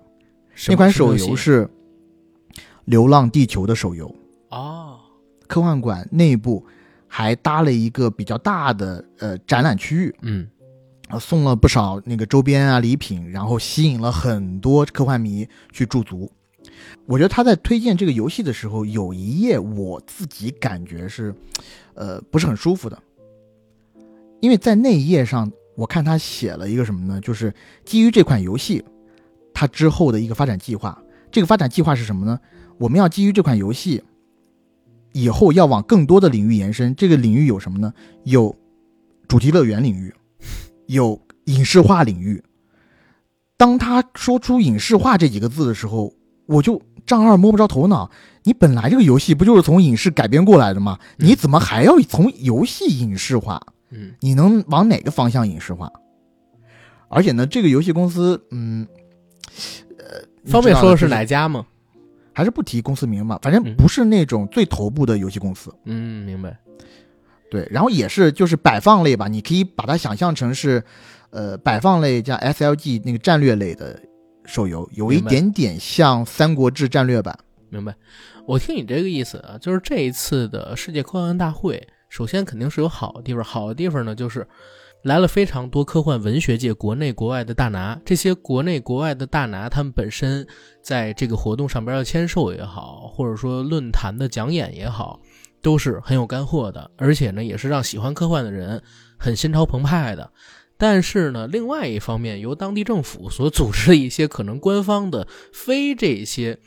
[0.67, 1.65] 那款手游是
[2.85, 4.13] 《流浪地球》的手游，
[4.49, 4.99] 哦，
[5.47, 6.65] 科幻馆内部
[7.07, 10.45] 还搭了一个比较大的呃展览区域，嗯
[11.09, 16.31] 啊，送了不少那个周边啊礼品，然后吸引了很多科幻迷去驻足。
[17.07, 21.33] 我觉得他在推荐这个游戏的时候，有一页我自己感觉是，
[21.95, 23.01] 呃，不是很舒服的，
[24.39, 27.19] 因为在那一页上，我看他写了一个什么呢？
[27.21, 28.83] 就是基于这款游戏，
[29.51, 31.01] 它之后的一个发展计划。
[31.31, 32.39] 这个发展计划是什么呢？
[32.77, 34.03] 我们要基于这款游戏，
[35.13, 36.95] 以后要往更多的领域延伸。
[36.95, 37.91] 这个领域有什么呢？
[38.25, 38.55] 有
[39.27, 40.13] 主题乐园领域，
[40.89, 42.43] 有影视化领域。
[43.57, 46.13] 当他说出影视化这几个字的时候，
[46.47, 48.09] 我就丈二摸不着头脑。
[48.43, 50.97] 你本来这个游戏不就是从影视改编过来的吗？
[51.19, 53.61] 嗯你怎么还要从游戏影视化？
[53.91, 55.91] 嗯你能往哪个方向影视化？
[57.07, 58.87] 而且呢，这个游戏公司，嗯，
[59.99, 61.65] 呃，方便说的是哪家吗？
[62.33, 65.71] 还是不提公司名吧，反正嗯不是那种最头部的游戏公司。
[65.83, 66.57] 嗯，明白。
[67.49, 70.83] 对，然后也是就是摆放类吧，你可以把它想象成是，
[71.31, 73.99] 呃，摆放类加 SLG 那个战略类的
[74.45, 77.37] 手游，有一点点像《三国志》战略版。
[77.69, 77.95] 明白，
[78.47, 84.47] 我听你这个意思啊，就是这一次的世界科幻大会，首先肯定是有好的地方，好的地方呢就是
[85.03, 90.45] 来了非常多科幻文学界国内国外的大拿，这些国内国外的大拿，他们本身
[90.81, 95.19] 在这个活动上边要签售也好，或者说论坛的讲演也好，
[95.61, 98.81] 都是很有干货的，而且呢，也是让喜欢科幻的人
[99.17, 100.31] 很心潮澎湃的。
[100.77, 106.59] 但是呢，另外一方面，由当地政府所组织的一些可能官方的非这些。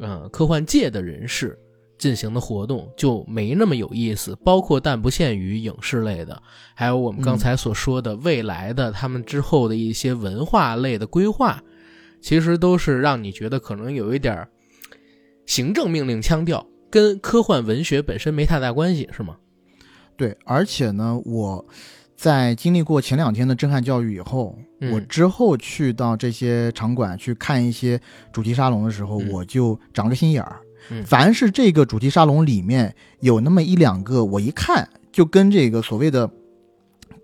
[0.00, 1.58] 呃，科幻界的人士
[1.98, 6.40] 进行的活动就没那么有意思，包括但不限于影视类的，
[6.76, 11.60] 还有我们刚才所说的未来的他们之后的一些文化类的规划，
[12.20, 14.46] 其实都是让你觉得可能有一点
[15.46, 19.36] 行政命令腔调，跟科幻文学本身没太大关系，是吗？
[20.16, 21.64] 对，而且呢，我
[22.16, 28.00] 在经历过前两天的震撼教育以后，嗯我之后去到这些场馆去看一些
[28.32, 30.60] 主题沙龙的时候，嗯我就长个心眼儿。
[30.90, 36.28] 嗯凡是这个主题沙龙里面有那么一两个，我一看就跟这个所谓的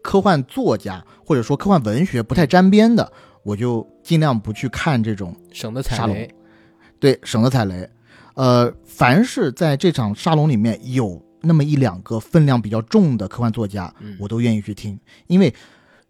[0.02, 3.10] 科幻作家或者说科幻文学不太沾边的，
[3.42, 6.28] 我就尽量不去看这种省得踩雷。
[7.00, 7.88] 对，省得踩雷。
[8.34, 15.54] 呃，凡是在这场沙龙里面有那么一两个分量比较重的科幻作家，嗯，我都愿意去听，因为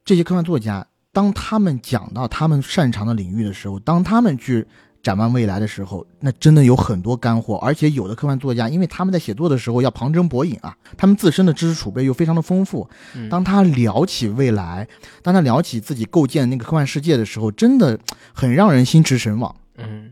[0.05, 4.67] 这些科幻作家，当他们讲到他们擅长的领域的时候，当他们去
[5.03, 7.57] 展望未来的时候，那真的有很多干货。
[7.57, 12.89] 而且有的科幻作家，因为他们在写作的时候要旁征博引啊，他们自身的知识储备又非常的丰富。
[13.15, 14.89] 嗯当他聊起未来，
[15.23, 17.99] 当他聊起自己构建那个科幻世界的时候，真的
[18.33, 19.55] 很让人心驰神往。
[19.77, 20.11] 嗯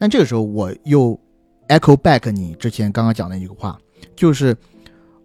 [0.00, 1.20] 但这个时候，我又
[1.68, 3.78] echo back 你之前刚刚讲的一个话，
[4.16, 4.56] 就是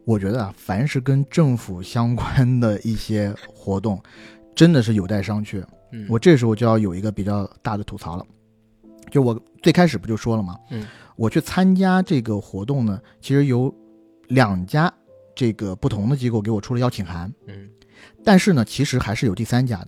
[0.04, 4.04] 我觉得啊，凡是跟政府相关的一些活动，
[4.54, 5.64] 真的是有待商榷。
[5.94, 8.26] 嗯，我这时候就要有一个比较大的吐槽了。
[9.10, 10.60] 就我最开始不就说了吗？
[10.72, 10.86] 嗯，
[11.16, 13.74] 我去参加这个活动呢，其实有
[14.28, 14.94] 两家
[15.34, 17.70] 这个不同的机构给我出了邀请函，嗯
[18.26, 19.88] 但是呢，其实还是有第三家的。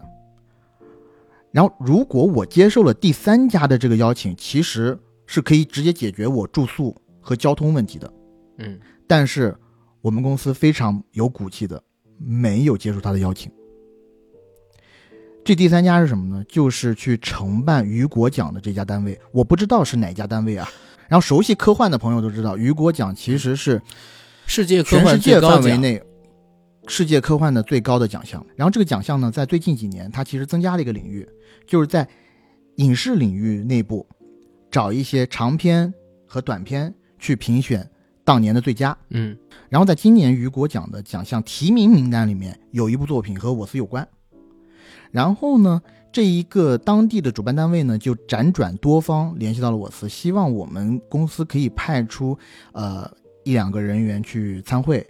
[1.57, 8.13] 然后，如果我接受了第三家的这个邀请，其实是可以直接解决我住宿和交通问题的。
[8.59, 9.57] 嗯但是
[10.01, 11.81] 我们公司非常有骨气的，
[12.19, 13.51] 没有接受他的邀请。
[15.43, 16.45] 这第三家是什么呢？
[16.47, 20.69] 就是去承办雨果奖的这家单位，我不知道是哪家单位啊。
[21.07, 23.81] 然后熟悉科幻的朋友都知道，雨果奖其实是
[24.45, 25.99] 世界科幻最界范围内
[26.87, 28.43] 世界科幻的最高的奖项。
[28.55, 31.27] 然后这个奖项呢，在最近几年，它其实增加了一个领域，
[31.65, 32.07] 就是在
[32.77, 34.07] 影视领域内部
[34.71, 35.93] 找一些长片
[36.25, 37.87] 和短片去评选
[38.23, 38.97] 当年的最佳。
[39.09, 39.37] 嗯
[39.69, 44.07] 然后在今年雨果奖的奖项提名名单里面，有一部作品和我司有关。
[45.11, 52.37] 然后呢，这一个当地的主办单位呢，就辗转多方联系到了我司，希望我们公司可以派出
[52.71, 53.09] 呃
[53.43, 55.05] 一两个人员去参会，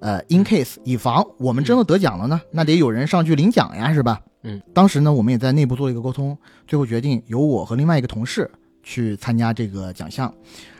[0.00, 4.20] 呃，in case 以防我们真的得奖了呢，那得有人上去领奖呀，是吧？
[4.42, 8.48] 嗯，当时呢，我们也在内部做了一个沟通，最后决定由我和另外一个同事
[8.82, 10.32] 去参加这个奖项，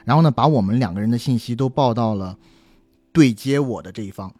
[0.04, 2.38] 然后呢，把我们两个人的信息都报到了
[3.12, 4.32] 对接我的这一方。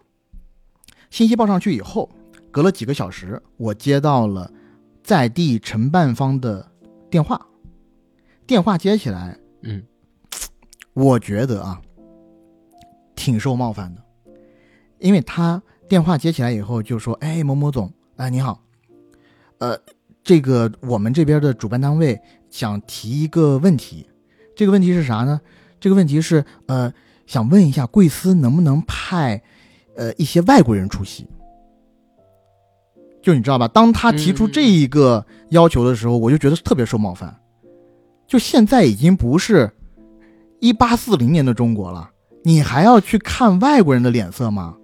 [1.11, 2.09] 信息报上去以后，
[2.51, 4.51] 隔了几个小时，我接到了
[5.03, 6.71] 在地承办方的
[7.11, 7.45] 电话。
[8.47, 9.83] 电话接起来，嗯
[10.95, 11.81] 我觉得啊，
[13.17, 14.03] 挺受冒犯的，
[15.01, 18.63] 因为他电话接起来以后就说：“哎，某某总，哎，你好，
[19.59, 19.79] 呃，
[20.23, 24.07] 这个我们这边的主办单位想提一个问题，
[24.55, 25.41] 这个问题是啥呢？
[25.81, 26.93] 这个问题是呃，
[27.27, 29.43] 想问一下贵司能不能派
[29.97, 31.27] 呃一些外国人出席？
[33.23, 33.69] 就你知道吧？
[33.69, 37.37] 当他提出这一个要求的时候，我就觉得特别受冒犯。
[38.27, 39.71] 就现在已经不是
[40.61, 42.11] 一八四零年的中国了，
[42.45, 44.77] 你还要去看外国人的脸色吗？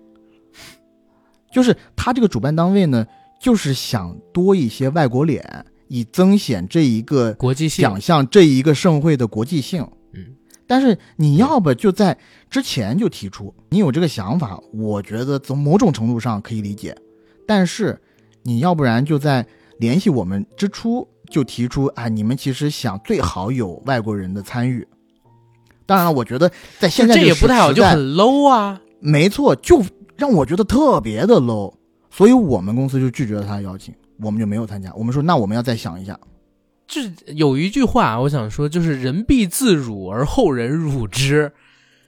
[1.55, 3.07] 就是他这个主办单位呢，
[3.41, 9.87] 就是想多一些外国脸，以增显这一个国际性奖项这一个盛会的国际性。
[10.15, 10.35] 嗯，
[10.67, 12.19] 但是你要不就在
[12.51, 16.97] 之前就提出，你有这个想法，我觉得从某种程度上可以理解。
[17.47, 17.97] 但是
[18.43, 19.47] 你要不然就在
[19.79, 24.85] 联系我们之初就提出，啊，你们其实想最好有外国人的参与。
[25.87, 28.81] 当然了，我觉得在现在这个也不太好，就很 low 啊。
[28.99, 29.85] 没错，就
[30.17, 31.75] 让我觉得特别的 low，
[32.11, 34.93] 所以我们公司就拒绝了他的邀请，我们就没有参加。
[34.95, 36.19] 我们说，那我们要再想一下。
[36.87, 37.01] 就
[37.35, 41.53] 有一句话，我想说，就是人必自辱而后人辱之。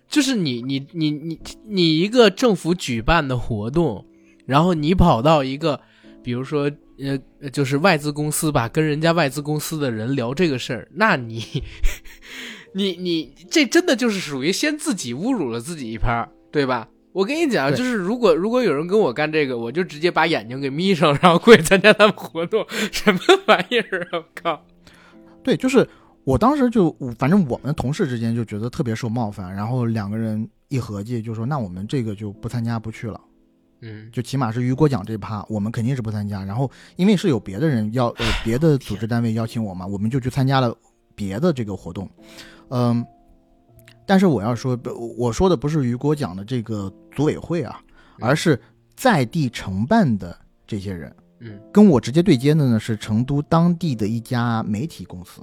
[0.09, 4.07] 就是你你你你你一个政府举办的活动，
[4.45, 5.81] 然后你跑到一个，
[6.23, 11.43] 比如说呃，就是外资公司吧，跟人家外资公司的人聊这个事儿，那你
[12.75, 16.89] 你你这真的就是属于先自己侮辱了自己一拍，对吧？
[17.17, 24.19] 我跟你讲，就是如果如果有人跟我干这个，我就直接把眼睛给眯上，然后过去参加他们活动，什么玩意儿啊！
[24.19, 24.63] 我靠！
[25.43, 25.89] 对，就是
[26.25, 33.19] 我当时就，反正我们同事之间就觉得特别受冒犯，然后两个人一合计，就说那我们这个就不参加不去了，
[33.81, 36.45] 嗯就起码是雨果奖这趴，我们肯定是不参加。
[36.45, 40.77] 然后因为是有别的人要，呃， 别的组织单位邀请我嘛，我们就去参加了
[41.15, 42.07] 别的这个活动，
[42.69, 43.03] 嗯。
[44.07, 44.79] 但是我要说，
[45.19, 47.83] 我说的不是雨果奖的这个组委会啊，
[48.21, 48.59] 而是
[48.95, 51.15] 在地承办的这些人。
[51.39, 55.43] 嗯跟我直接对接的呢是成都当地的一家媒体公司。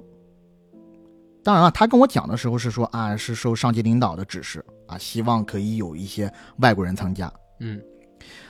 [1.44, 7.32] 当然了，他跟我讲的时候是说啊，是受上级领导的指示啊，希望可以有一些外国人参加。
[7.60, 7.80] 嗯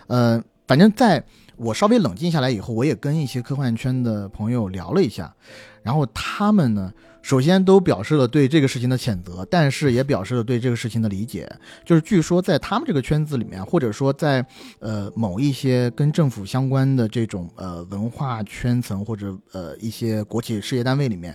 [0.06, 1.22] 呃，反正在
[1.56, 5.34] 我稍微冷静下来以后，我也跟一些科幻圈的朋友聊了一下，
[5.82, 6.90] 然后他们呢，
[7.24, 11.50] 首先都表示了对这个事情的谴责，但是也表示了对这个事情的理解。
[11.82, 14.44] 就是据说在他们这个圈子里面，或者说在
[14.78, 21.34] 呃某一些跟政府相关的这种呃文化圈层或者呃一些国企事业单位里面，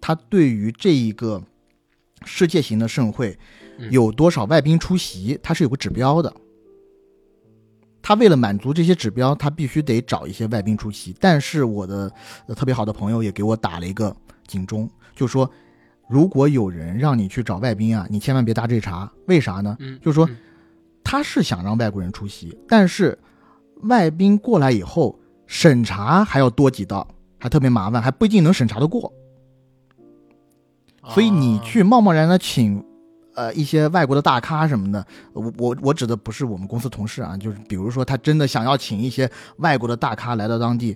[0.00, 1.40] 他对于这一个
[2.24, 3.38] 世界型的盛会
[3.78, 6.34] 嗯有多少外宾出席，他是有个指标的。
[8.02, 11.14] 他为了满足这些指标，他必须得找一些外宾出席。
[11.20, 12.10] 但是我的、
[12.48, 14.16] 呃、特别好的朋友也给我打了一个
[14.48, 15.48] 警钟，就说
[16.08, 19.08] 如果有人让你去找外宾啊，你千万别搭这茬。
[19.26, 19.76] 为啥呢？
[19.78, 20.36] 嗯，就是说嗯
[21.04, 23.18] 他是想让外国人出席，但是
[23.82, 27.06] 外宾过来以后审查还要多几道，
[27.38, 29.10] 还特别麻烦，还不一定能审查得过。
[31.08, 32.84] 所以你啊去贸贸然的请，
[33.34, 40.94] 呃，一些外国的大咖什么的，我我我指的不是我们公司同事啊，就是比如说他真的想要请一些外国的大咖来到当地，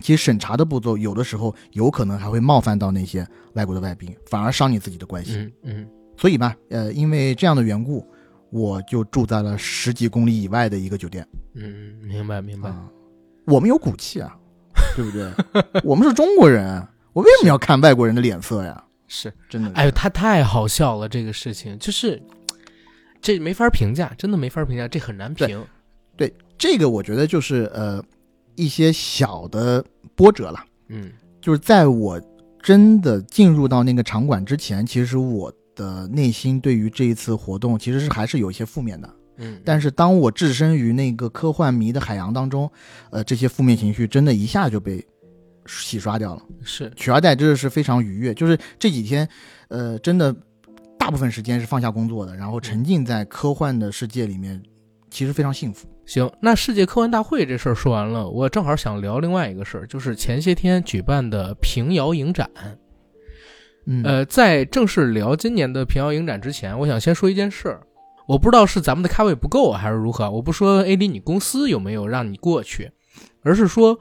[0.00, 5.36] 其实审查的步骤有的时候有可能还会冒犯到那些外国的外宾，反而伤你自己的关系。
[5.36, 8.06] 嗯嗯所以吧，呃，因为这样的缘故，
[8.50, 11.26] 我就住在了十几公里以外的一个酒店。
[11.54, 12.70] 嗯，明白明白。
[12.70, 12.88] 啊，
[13.46, 14.36] 我们有骨气啊，
[14.96, 15.32] 对不对？
[15.84, 18.84] 我们是中国人，我为什么要看外国人的脸色呀？
[19.06, 22.20] 是，真的，哎呦，他太好笑了，这个事情就是
[23.22, 25.64] 这没法评价，真的没法评价，这很难评。
[26.16, 28.04] 对这个，我觉得就是呃
[28.58, 29.84] 一些小的
[30.14, 30.62] 波折了。
[30.88, 32.20] 嗯就是在我
[32.60, 39.08] 真的进入到那个场馆之前，其实我的内心对于这一次活动其实是还是有一些负面的。
[39.36, 42.68] 嗯，但是当我置身于那个科幻迷的海洋当中，
[43.10, 45.06] 呃，这些负面情绪真的一下就被
[45.66, 48.34] 洗刷掉了，是取而代之的是非常愉悦。
[48.34, 49.26] 就是这几天，
[49.68, 50.34] 呃，真的
[50.98, 54.60] 大部分时间是放下工作的，然后沉浸在科幻的世界里面，
[55.08, 55.86] 其实非常幸福。
[56.08, 56.28] 行。
[56.40, 62.50] 那世界科幻大会这事儿说完了，我正好想聊另外一个事儿，就是前些天举办的平遥影展。
[63.86, 67.82] 嗯，呃，在正式聊今年的平遥影展之前，我想先说一件事儿。
[68.26, 72.90] 我不知道是咱们的咖位不够还是如何，我不说 AD 你公司有没有让你过去，
[73.42, 73.98] 而是说，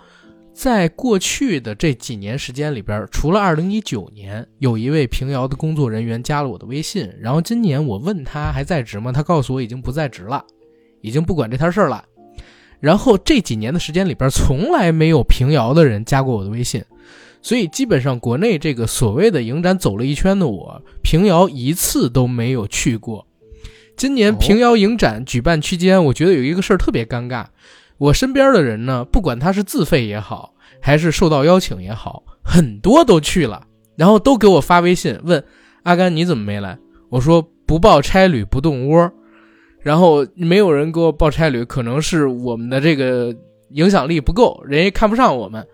[0.53, 9.13] 在过去的这几年时间里边，除了2019年有一位平遥的工作人员加了我的微信，然后今年我问他还在职吗？
[9.13, 10.43] 他告诉我已经不在职了，
[11.01, 12.03] 已经不管这摊事儿了。
[12.79, 16.83] 然后这几年的时间里边，从来没有平遥的人加过我的微信。
[17.41, 23.25] 所以基本上国内这个所谓的影展走了一圈的我，平遥一次都没有去过。
[23.95, 27.45] 今年哦平遥影展举办期间，我觉得有一个事儿特别尴尬。
[27.97, 35.43] 我身边的人呢，不管他是自费也好，还是受到邀请也好，很多都去了，然后都给我发微信问
[35.83, 36.77] 阿甘你怎么没来？
[37.09, 39.11] 我说不报差旅不动窝。
[39.81, 43.35] 然后没有人给我报差旅，可能是我们的这个
[43.71, 45.65] 影响力不够，人家看不上我们。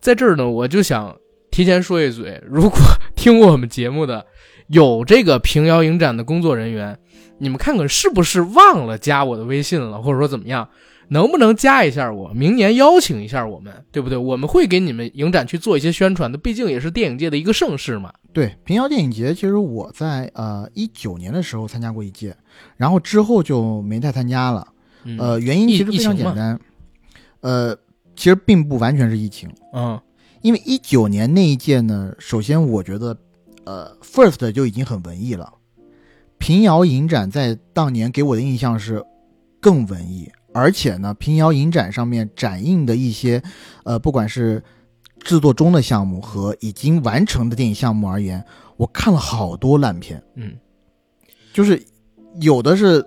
[0.00, 1.16] 在这儿呢，我就想
[1.50, 2.78] 提前说一嘴，如果
[3.16, 4.24] 听我们节目的
[4.68, 6.96] 有这个平遥影展的工作人员，
[7.38, 10.68] 你们看看是不是忘了加我的微信了，或者说怎么样，
[11.08, 12.30] 能不能加一下我？
[12.30, 14.16] 明年邀请一下我们，对不对？
[14.16, 18.12] 我们会给你们影展去做一些宣传的，毕竟也是电影界的一个盛事嘛。
[18.32, 22.36] 对平遥电影节，其实我在呃一九年的时候参加过一届，
[22.76, 24.66] 然后之后就没再参加了。
[25.04, 26.60] 嗯、呃，原因其实非常简单，
[27.40, 27.74] 呃，
[28.14, 29.98] 其实并不完全是疫情，嗯
[30.40, 33.16] 因为一九年那一届呢，首先我觉得，
[33.64, 35.52] 呃，First 就已经很文艺了，
[36.38, 39.04] 平遥影展在当年给我的印象是
[39.60, 43.42] 更文艺，而且呢，平遥影展上面展映的一些，
[43.84, 44.62] 呃，不管是
[45.20, 48.44] 制作中的项目和已经完成的电影项目而言，
[48.76, 50.52] 我看了好多烂片，嗯。
[51.52, 51.82] 就是
[52.40, 53.04] 有的是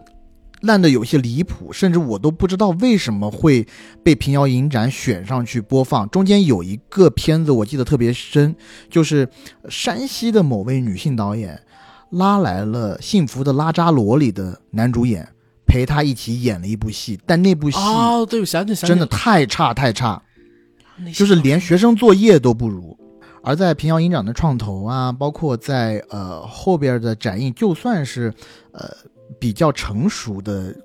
[0.61, 3.65] 烂的有些离谱，甚至我都不知道为什么会
[4.03, 6.09] 被平遥影展选上去播放。
[6.09, 8.55] 中间有一个片子我记得特别深，
[8.89, 9.29] 就是
[9.69, 11.61] 山西的某位女性导演
[12.09, 15.29] 拉来了《幸福的拉扎罗》里的男主演，
[15.71, 20.21] 陪他一起演了一部戏，但那部戏哦，对，我想起想起真的太差太差。
[21.13, 22.97] 就是连学生作业都不如。
[23.41, 28.33] 而在平遥影展的创投啊，包括在呃后边的展映，就算是
[28.73, 28.87] 呃
[29.39, 30.75] 比较成熟的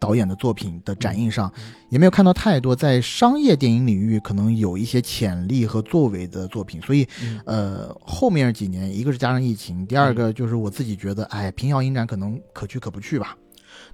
[0.00, 1.52] 导演的作品的展映上，
[1.90, 6.80] 也没有看到太多在商业电影领域可能有一些潜力和作为的作品。
[6.80, 13.36] 所以嗯呃后面几年，一个是加上疫情，第二个就是我自己觉得，哎，平遥影展可能可去可不去吧。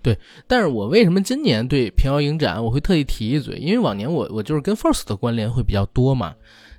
[0.02, 3.56] 对但是我为什么今年对平遥影展我会特意提一嘴？
[3.56, 6.34] 因为往年我我就是跟 First 的关联会比较多嘛，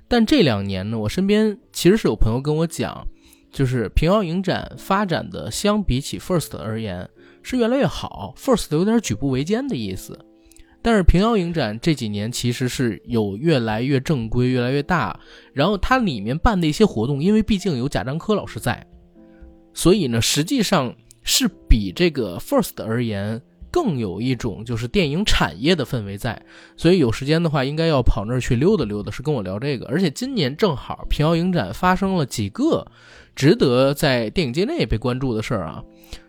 [0.06, 3.06] 但这两年呢，我身边其实是有朋友跟我讲，
[3.50, 7.08] 就是平遥影展发展的相比起 First 而言
[7.42, 10.18] 是越来越好，First 有点举步维艰的意思。
[10.80, 15.18] 但是平遥影展这几年其实是有越来越正规、越来越大，
[15.52, 18.86] 然后它里面办的一些活动，因为毕竟有贾樟柯老师在，
[19.74, 20.94] 所以呢，实际上
[21.28, 23.38] 是比这个 First 而言
[23.70, 26.42] 更有一种就是电影产业的氛围在。
[26.74, 29.86] 所以有时间的话，应该要跑那儿去溜达溜达，是跟我聊这个。
[29.88, 32.86] 而且今年正好平遥影展发生了几个
[33.36, 35.84] 值得在电影界内被关注的事儿啊。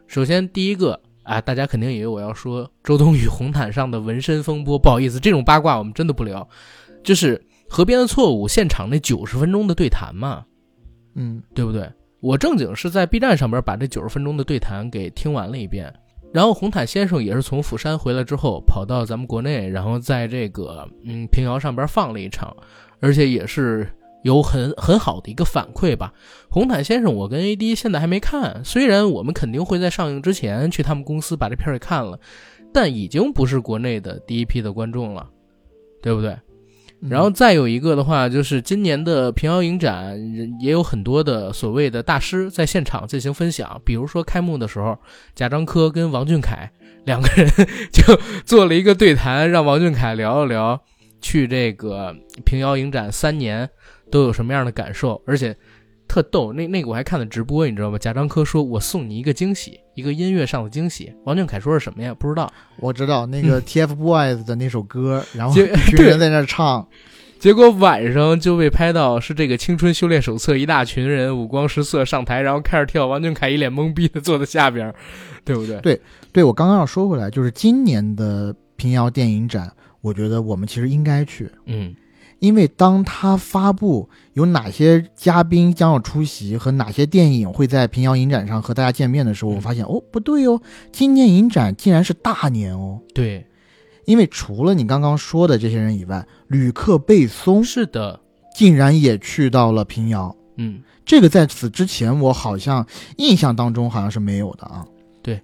[0.06, 6.46] 首先第一个啊，大家肯定以为我要说周冬雨红毯上的纹身风波，不好意思，这种八卦我们真的不聊。
[7.02, 7.38] 就是
[7.70, 10.44] 《河边的错误》现场那九十分钟的对谈嘛，
[11.16, 11.90] 嗯，对不对？
[12.22, 15.94] 我正经是在 B 站上边把这九十分钟的对谈给听完了一遍，
[16.34, 22.56] 然后红毯先生也是从釜山回来之后跑到咱们国内，然后在这个嗯平遥上边放了一场，
[23.00, 23.88] 而且也是
[24.24, 26.14] 有很很好的一个反馈吧。
[26.50, 32.20] 红毯先生，我跟 AD 现在还没看，虽然我们肯定会在上映之前去他们公司把这片儿给看了，
[32.74, 35.26] 但已经不是国内的第一批的观众了，
[36.02, 36.38] 对不对？
[37.02, 40.18] 然后再有一个的话，就是今年的平遥影展
[40.60, 44.98] 也有很多的所谓的大师在现场进行分享，比如说开幕的时候，
[45.34, 46.70] 贾樟柯跟王俊凯
[47.06, 47.50] 两个人
[47.94, 50.82] 就做了一个对谈，让王俊凯聊一聊
[51.22, 53.70] 去这个平遥影展三年
[54.12, 55.56] 都有什么样的感受，而且。
[56.10, 57.98] 特逗，那那个我还看了直播，你知道吗？
[58.00, 62.14] 贾樟柯说：“我送你一个惊喜，一个音乐上的惊喜。”王俊凯说是什么呀？
[62.20, 62.52] 不知道。
[62.82, 66.86] 我知道那个 TFBOYS 的那首歌，然后一 群人在那唱，
[67.40, 74.92] 结果晚上就被拍到是这个《青春修炼手册》，一大群人五光十色上台，然后开始跳，王俊凯一脸懵逼的坐在下边，
[75.46, 75.80] 对不对？
[75.82, 76.02] 对
[76.34, 81.96] 对，我刚刚要说回来，就是今年的平遥电影展，我觉得我们其实应该去，嗯。
[82.40, 90.62] 因为当他发布有哪些嘉宾将要出席和哪些电影会在平遥影展上和大家见面的时候，我发现哦不对哦，
[90.92, 93.00] 今年影展竟然是大年哦。
[93.14, 93.46] 对，
[94.06, 98.20] 因为除了你刚刚说的这些人以外，吕克贝松是的，
[98.56, 100.36] 竟然也去到了平遥。
[100.58, 102.86] 嗯，这个在此之前我好像
[103.18, 104.86] 印象当中好像是没有的啊。
[105.22, 105.42] 对，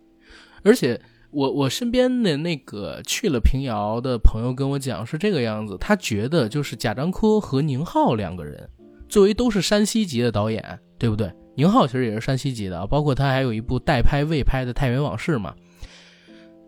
[0.64, 1.00] 而且。
[1.36, 8.70] 我我身边的那个去了平遥的朋友跟我讲是这个样子，他觉得就是贾樟柯和宁浩两个人，
[9.10, 10.64] 作为都是山西籍的导演，
[10.98, 11.30] 对不对？
[11.58, 15.54] 宁浩其实也是山西籍的，包括他还有一部代拍未拍的《太原往事》嘛。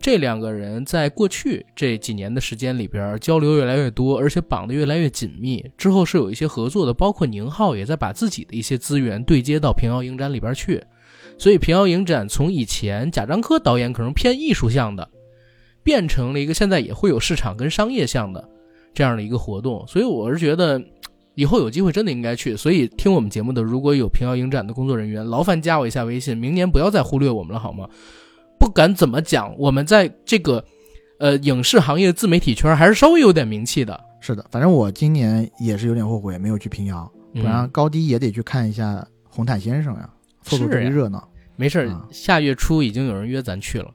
[0.01, 10.84] 这两个人在过去这几年的时间里边交流越来越多，而且绑得越来越紧密，之后是有一些合作的，包括宁浩也在把自己的一些资源对接到平遥影展里边去。
[11.38, 15.08] 所以平遥影展从以前贾樟柯导演可能偏艺术向的，
[15.84, 18.50] 变成了一个现在也会有市场跟商业向的
[18.94, 19.86] 这样的一个活动。
[19.88, 20.82] 所以我是觉得
[21.36, 22.58] 以后有机会真的应该去。
[22.58, 27.88] 所以听我们节目的如果有平遥影展的工作人员，劳烦加我一下微信，明年不要再忽略我们了好吗？
[28.60, 30.66] 不敢怎么讲，我们在这个
[31.20, 34.00] 呃影视行业自媒体圈还是稍微有点名气的。
[34.20, 40.10] 是的，反正我今年也是有点后悔没有去平遥，不然高低也得去看一下红毯先生呀。
[40.48, 42.08] 凑凑热闹，没事儿。
[42.12, 43.91] 下月初已经有人约咱去了，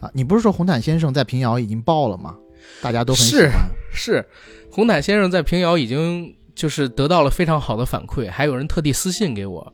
[0.00, 2.36] 啊，你不是说红毯先生在平遥已经爆了吗？
[2.82, 3.52] 大家都很喜欢。
[3.92, 4.26] 是是，
[4.70, 9.72] 红毯先生在平遥已经就是得到了非常好的反馈，还有人特地私信给我。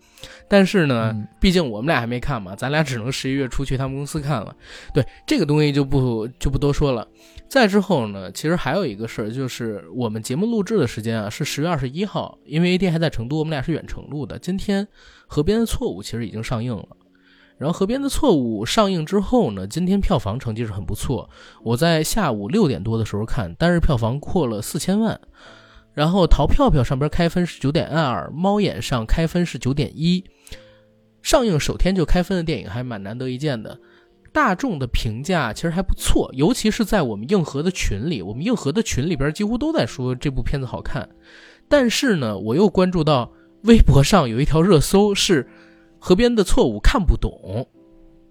[0.49, 4.55] 但是呢，毕竟我们俩还没看嘛，咱俩只能十一月初去他们公司看了。
[4.93, 7.09] 对这个东西就不就不多说了。
[7.49, 14.39] 再之后呢，其实还有一个事儿，就是我们节目录制的时间啊是十月二十一号，因为 AD 还在成都，我们俩是远程录的。
[14.39, 14.87] 今天。
[15.33, 16.87] 河边的错误其实已经上映了，
[17.57, 21.31] 然后河边的错误上映之后呢，今天票房成绩是很不错。
[21.63, 25.19] 我在下午六点多的时候看，单日票房破了四千万。
[25.95, 30.23] 然后淘票票上边开分是九点二，猫眼上开分是九点一。
[31.23, 33.79] 上映首天就开分的电影还蛮难得一见的。
[34.35, 41.09] 大众的评价其实还不错，尤其是在我们硬核的群里，我们硬核的群里边几乎都在说这部片子好看。
[41.71, 43.33] 但是呢，我又关注到。
[43.63, 45.49] 微博上有一条热搜是
[45.99, 47.69] “河边的错误看不懂”，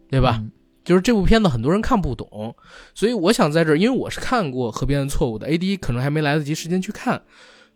[0.09, 0.43] 对吧？
[0.84, 2.55] 就是这部片子很多人看不懂，
[2.95, 7.21] 所以我想在这儿，因为我是看过《河边的错误》的，AD 可能还没来得及时间去看，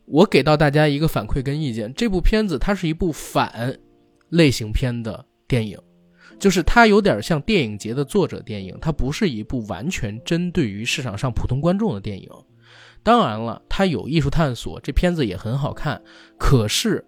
[0.06, 3.78] 我给到大家一个反馈跟意见：这部片子它是一部反
[4.30, 5.80] 类型片的电影，
[6.39, 12.28] 就是它有点像电影节的作者电影，它不是一部完全针对于市场上普通观众的电影。
[13.03, 16.01] 当然了，它有艺术探索，这片子也很好看，
[16.38, 17.06] 可是。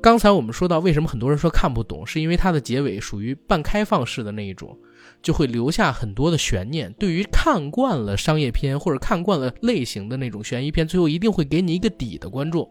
[0.00, 4.78] 刚才我们说到，为什么很多人说看不懂，是因为它的结尾属于半开放式的那一种，
[5.20, 6.92] 就会留下很多的悬念。
[6.92, 12.70] 对于看惯了商业片或者看惯了类型的那种悬疑片，最后一定会给你一个底的观众，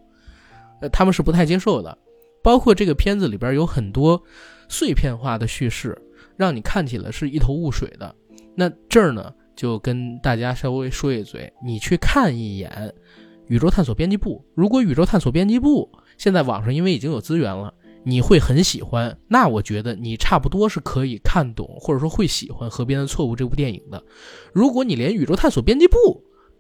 [0.80, 1.98] 呃，他们是不太接受的。
[2.42, 4.24] 包括这个片子里边有很多
[4.70, 6.02] 碎片化的叙事，
[6.38, 8.16] 让你看起来是一头雾水的。
[8.56, 12.72] 那这儿呢，就跟大家稍微说一嘴，你去看一眼
[13.48, 15.92] 《宇宙探索编辑部》，如果《宇宙探索编辑部》。
[16.18, 19.16] 现在网上因为已经有资源了，你会很喜欢。
[19.28, 24.04] 那我觉得你差不多是可以看懂，或者说会喜欢《河边的错误》这部电影的。
[24.54, 25.98] 如果你连《宇宙探索编辑部》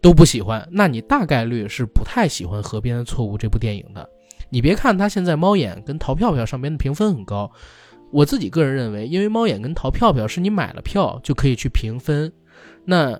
[0.02, 4.08] 都不喜欢，那你大概率是不太喜欢《河边的错误》这部电影的。
[4.50, 7.52] 你别看它现在猫眼跟淘票票上边的评分很高，
[8.12, 12.32] 我自己个人认为，因为猫眼跟淘票票是你买了票就可以去评分，
[12.86, 13.20] 那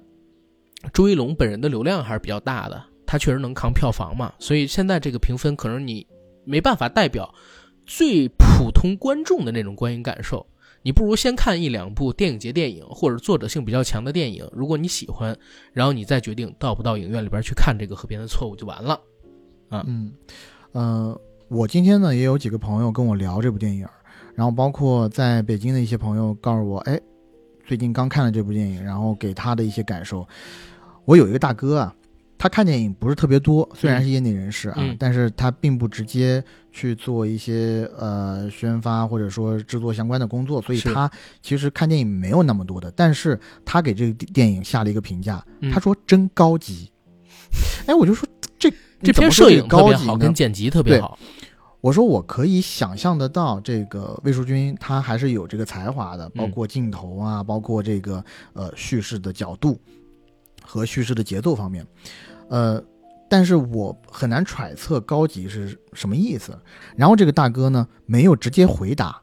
[0.94, 6.06] 朱一龙本人的流量还是比较大的，他确实能扛票房嘛，所以现在这个评分可能你。
[6.48, 7.34] 没办法代表
[7.86, 10.46] 最普通观众的那种观影感受，
[10.82, 15.38] 你不如先看一两部电影节电影或者作者性比较强的电影，如果你喜欢，
[15.74, 19.00] 然后你再决定到不到影院里边去看这个《河边的错误》就完了。
[19.70, 20.14] 啊，嗯，
[20.72, 23.86] 呃，我今天呢也有几个朋友跟我聊这部电影，
[24.34, 27.00] 然后包括在北京的一些朋友告诉我，哎，
[27.66, 30.26] 最近刚看了这部电影，然后给他的一些感受。
[31.04, 31.96] 我有一个大哥啊，
[32.38, 41.10] 他看电影不是特别多，虽然是业内人士啊，嗯但是他并不直接去做一些呃宣发或者说制作相关的工作，所以他
[41.42, 42.92] 其实看电影没有那么多的。
[42.92, 46.92] 但是他给这个电影下了一个评价，嗯他说真高级。
[47.88, 48.28] 哎，我就说
[48.60, 50.34] 这这你怎么片摄影高别好，级跟？
[50.34, 51.18] 剪辑特别好。
[51.80, 58.24] 我说我可以想象得到，这个魏淑君她还是有这个才华的，包括镜头啊，包括这个
[58.54, 59.80] 呃叙事的角度
[60.68, 61.88] 和叙事的节奏方面，
[62.50, 62.84] 呃，
[63.30, 66.60] 但是我很难揣测高级是什么意思。
[66.98, 69.20] 然后这个大哥呢，没有直接回答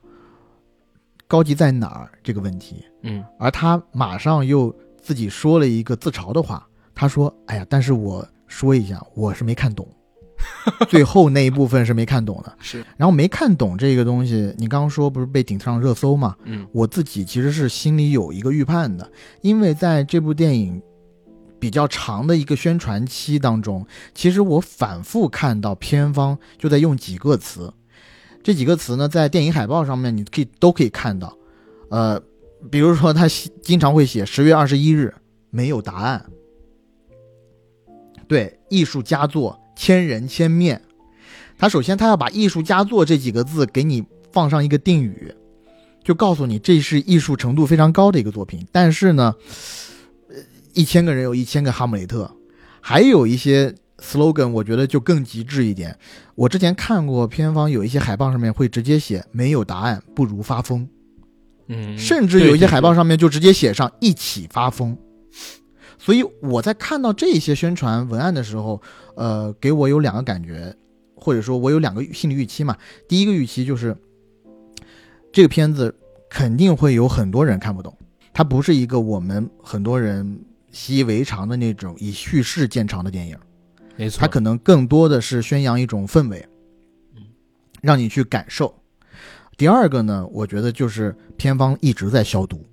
[1.29, 9.87] 高级在哪儿这个问题，嗯而他马上又自己说了一个自嘲的话，他说：“哎呀，但是我说一下，我是没看懂，
[10.89, 12.57] 最后那一部分是没看懂的。
[12.61, 16.37] 是然后没看懂这个东西，你刚刚说不是被顶上热搜嘛？
[16.45, 20.81] 嗯我自己其实是心里有一个预判的，因为在这部电影
[21.65, 27.73] 比较长的一个宣传期当中，其实我反复看到片方就在用几个词，
[28.43, 31.35] 这几个词呢，在电影海报上面你可以都可以看到，
[31.89, 32.21] 呃，
[32.71, 33.27] 比如说他
[33.63, 35.15] 经常会写十月二十一日
[35.49, 36.27] 没有答案，
[38.29, 40.83] 对，艺术佳作千人千面，
[41.57, 45.35] 他首先他要把艺术佳作这几个字给你放上一个定语，
[46.05, 48.67] 就告诉你这是艺术程度非常高的一个作品。
[48.71, 49.35] 但是呢，
[50.75, 52.31] 一千个人有一千个哈姆雷特，
[52.81, 55.97] 还有一些 slogan，我觉得就更极致一点。
[56.35, 60.89] 我之前看过片方有一些海报上面会直接写“没有答案不如发疯”，
[61.69, 64.97] 嗯，甚至有一些海报上上面就直接写上“一起发疯”。
[65.97, 68.83] 所以我在看到这些宣传文案的时候，
[69.17, 70.75] 呃，给我有两个感觉，
[71.15, 72.77] 或者说我有两个心理预期嘛。
[73.09, 73.97] 第一个预期就是，
[75.33, 75.95] 这个片子
[76.29, 77.97] 肯定会有很多人看不懂，
[78.35, 80.39] 它不是一个我们很多人
[80.75, 83.39] 习以为常的那种以叙事见长的电影，
[83.97, 86.47] 没错，它可能更多的是宣扬一种氛围
[87.17, 87.23] 嗯，
[87.81, 88.75] 让你去感受。
[89.57, 92.67] 第二个呢，我觉得就是片方一直在消毒，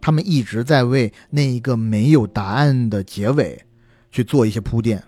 [0.00, 3.58] 他们一直在为那一个没有答案的结尾
[4.12, 5.02] 去做一些铺垫，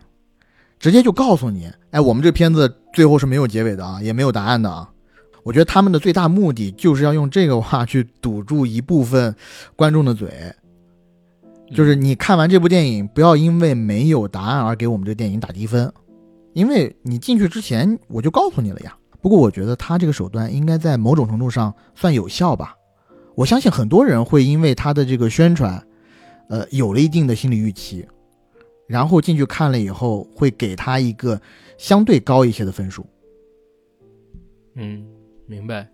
[0.78, 4.90] 直接就告诉你，哎，我们这片子最后是没有结尾的啊，也没有答案的啊。
[5.42, 9.34] 我觉得他们的最大目的就是要用这个话去堵住一部分
[9.74, 10.55] 观众的嘴，
[11.72, 15.92] 就是你看完这部电影，不要因为没有答案而给我们这个电影打低分，
[16.52, 18.96] 因为你进去之前我就告诉你了呀。
[19.22, 22.74] 不过我觉得他这个手段应该在某种程度上算有效吧。
[23.34, 25.80] 我相信很多人会因为他的这个宣传，
[26.48, 28.06] 呃，有了一定的心理预期，
[28.88, 31.40] 然后进去看了以后，会给他一个
[31.78, 33.06] 相对高一些的分数。
[34.74, 35.06] 嗯，
[35.46, 35.88] 明白。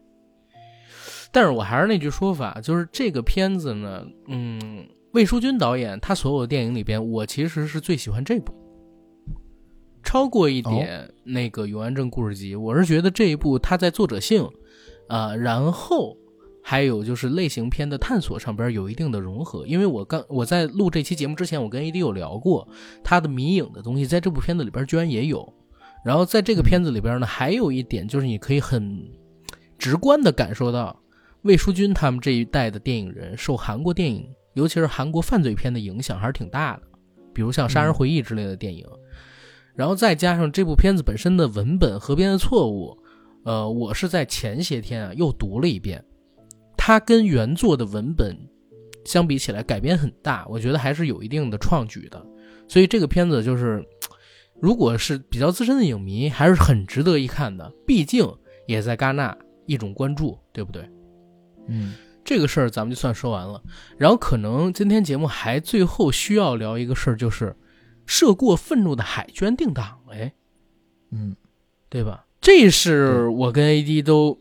[1.33, 8.53] 但是我还是那句说法，就是这个片子呢，嗯，魏书君导演他所有的电影里边，我其实是最喜欢这部，
[10.03, 14.47] 超过一点那个《永安镇故事集》我是觉得这一部它在作者性，
[15.09, 16.17] 啊、然后
[16.63, 19.67] 还有就是类型片的探索上边有一定的融合。
[19.67, 22.69] 因为我刚我在录这期节目之前，我跟 AD 有聊过，
[23.03, 25.51] 他的迷影的东西在这部片子里边居然也有。
[26.05, 29.03] 然后在这个片子里边呢，还有一点就是你可以很
[29.79, 31.03] 直观的感受到
[31.43, 36.83] 魏书君他们这一代的电影人受韩国电影，尤其是韩国犯罪片的影响还是挺大的，
[37.35, 38.85] 比如像《杀人回忆》之类的电影。
[39.75, 42.97] 然后再加上这部片子本身的文本和编的错误，
[43.45, 46.03] 呃，我是在前些天啊又读了一遍，
[46.75, 48.35] 它跟原作的文本
[49.05, 52.25] 相比起来改编很大，我觉得还是有一定的创举的。
[52.67, 53.85] 所以这个片子就是，
[54.59, 57.71] 如果是比较资深的影迷，还是很值得一看的。
[57.87, 58.27] 毕竟
[58.67, 59.37] 也在戛纳
[59.67, 60.89] 一种关注，对不对？
[61.69, 61.95] 嗯
[62.27, 63.62] 这个事儿咱们就算说完了。
[63.97, 67.57] 然后可能今天节目还最后需要聊一个事儿，就是
[68.05, 70.35] 涉过愤怒的海居然定档了，哎，
[71.12, 71.35] 嗯
[71.89, 72.27] 对吧？
[72.41, 74.39] 这是我跟 AD 都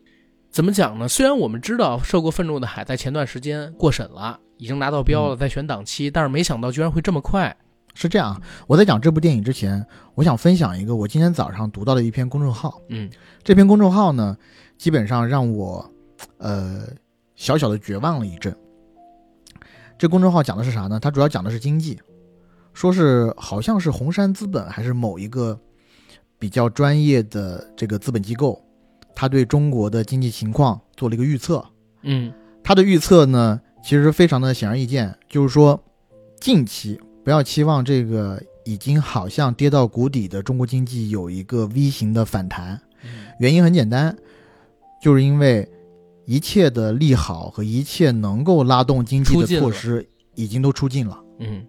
[0.50, 1.08] 怎么讲呢？
[1.08, 7.56] 虽然我们知道《涉过愤怒的海》在前段时间过审了，已经拿到标了，在选档期，但是没想到居然会这么快。
[7.94, 8.42] 是这样啊。
[8.68, 12.82] 我在讲这部电影之前，我想分享一个我今天早上读到的一篇公众号。
[12.90, 13.10] 嗯
[13.44, 14.38] 这篇公众号呢，
[14.78, 15.90] 基本上让我，
[16.38, 16.84] 呃，
[17.36, 18.56] 小小的绝望了一阵。
[19.98, 21.00] 这公众号讲的是啥呢？
[21.00, 22.00] 它主要讲的是经济，
[22.74, 25.58] 说是好像是红杉资本还是某一个
[26.38, 28.62] 比较专业的这个资本机构，
[29.16, 31.64] 他对中国的经济情况做了一个预测。
[32.02, 35.82] 嗯他的预测呢，其实非常的显而易见，就是说，
[36.42, 42.82] 近期不要期望这个已经好像跌到谷底的中国经济有一个 V 型的反弹。
[43.40, 44.18] 原因很简单，
[45.02, 45.70] 就是因为
[46.26, 51.20] 一切的利好和一切能够拉动经济的措施已经都出尽了。
[51.40, 51.66] 嗯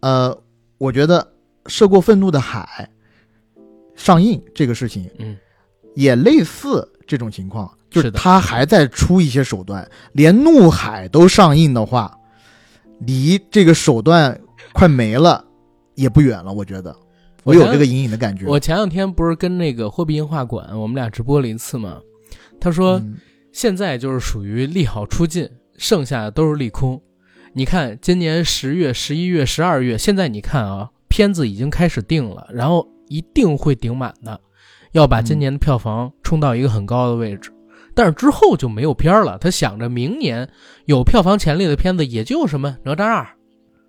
[0.00, 0.36] 呃，
[0.78, 1.32] 我觉得
[1.66, 2.90] 涉过愤怒的海》
[3.94, 5.36] 上映这个事情，嗯，
[5.94, 12.18] 也类似这种情况，就是他还在出一些手段，连《怒海》都上映的话，
[12.98, 14.38] 离这个手段
[14.72, 15.44] 快没了
[15.94, 16.52] 也不远了。
[16.52, 16.96] 我觉得，
[17.44, 18.46] 我有这个隐隐的感觉。
[18.46, 22.00] 我前两天不是跟那个货币映画馆，我们俩直播了一次吗？
[22.60, 23.16] 他说、嗯
[23.52, 27.00] 现在就是属于利好出尽，剩下的都是利空。
[27.52, 34.40] 你看，今年十月、十一月、十二月，现在你看啊，片子已经开始定了，然后一定会顶满的，
[34.92, 37.52] 要把今年的票房冲到一个很高的位置。
[37.94, 39.36] 但是之后就没有片儿了。
[39.36, 40.48] 他想着明年
[40.86, 43.22] 有票房潜力的片子，也就什么《哪吒二》《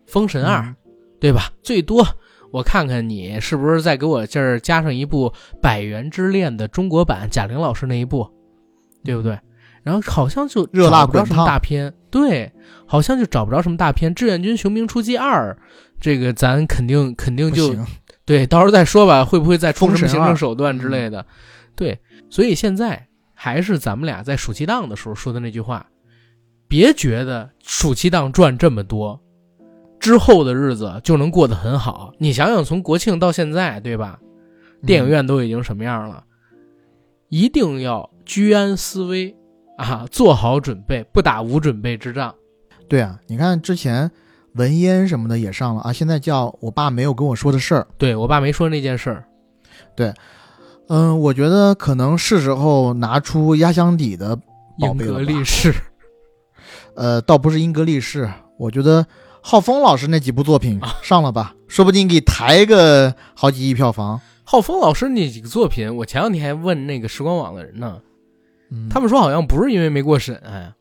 [0.06, 0.76] 封神二》嗯
[1.22, 1.50] 对吧？
[1.62, 2.06] 最多
[2.52, 5.30] 我看看你是不是再给我这儿加上一部
[5.62, 8.30] 《百元之恋》的中国版，贾玲老师那一部，
[9.06, 9.40] 对不对？
[9.84, 12.52] 然后好像就热辣找不着什么滚烫大片，对，
[12.86, 14.12] 好像就找不着什么大片。
[14.16, 15.52] 《志愿军雄兵出击二》，
[16.00, 17.76] 这个咱肯定肯定就，
[18.26, 21.26] 对，到时候再说吧，会不会再出什么行政手段之类的？
[21.76, 25.86] 对，所以现在还是咱们俩在暑期档的时候说的那句话，
[26.68, 29.20] 别觉得暑期档赚这么多，
[30.00, 32.14] 之后的日子就能过得很好。
[32.20, 34.20] 你想想，从国庆到现在，对吧？
[34.86, 36.24] 电影院都已经什么样了？
[37.30, 39.36] 一定要居安思危
[39.84, 42.34] 啊，做好准备，不打无准备之仗。
[42.88, 44.10] 对啊，你看之前
[44.54, 47.88] 文烟什么的也上了啊，现在叫我爸没有跟我说的事儿。
[47.98, 49.26] 对我爸没说那件事儿，
[49.96, 50.14] 对
[50.88, 54.44] 嗯，我觉得可能是时候拿出压箱底的宝
[54.78, 55.74] 英格贝了吧力士。
[56.96, 59.06] 呃，倒不是英格力士，我觉得
[59.42, 64.22] 浩峰老师那几部作品啊上了吧，说不定给抬个好几亿票房。
[64.44, 68.00] 浩峰老师那几个作品，我前两天还问那个时光网的人呢，
[68.70, 70.74] 嗯，他们说好像不是因为没过审，哎，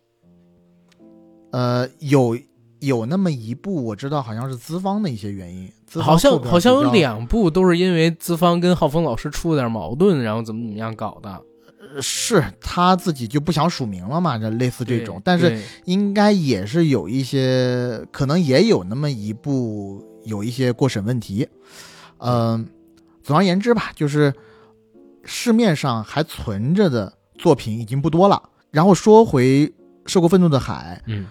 [1.51, 2.39] 呃有
[2.81, 5.71] 有那么一部我知道，好像是资方的一些原因，
[6.01, 11.43] 好像好像有两部都是因为资方跟浩峰老师出了点矛盾，然后怎么怎么样搞的，
[12.01, 21.47] 是他自己就不想署名了嘛，这类似这种，但是应该也是有一些，可能也有那么一部有一些过审问题。
[22.19, 22.67] 嗯、
[23.23, 24.33] 总而言之吧，就是
[25.25, 27.13] 市面上还存着的
[27.43, 28.41] 作品已经不多了。
[28.71, 29.67] 然后说回
[30.07, 31.25] 《受过愤怒的海嗯，》，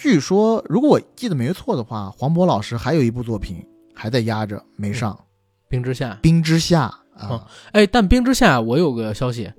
[0.00, 3.62] 据说如果我记得没错的话，黄渤老师还有一部作品
[3.94, 5.18] 还在压着没上，
[5.68, 6.86] 冰之下，冰之下》
[7.20, 7.28] 啊。
[7.28, 9.52] 哦哎，但冰之下我有个消息，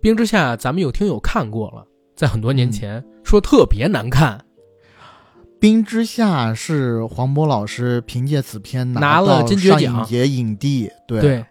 [0.00, 1.86] 冰之下咱们有听友看过了，
[2.16, 4.42] 在很多年前、说特别难看，
[5.60, 9.80] 冰之下是黄渤老师凭借此片拿了到金爵奖。
[9.80, 11.44] 上影节影帝，对，对，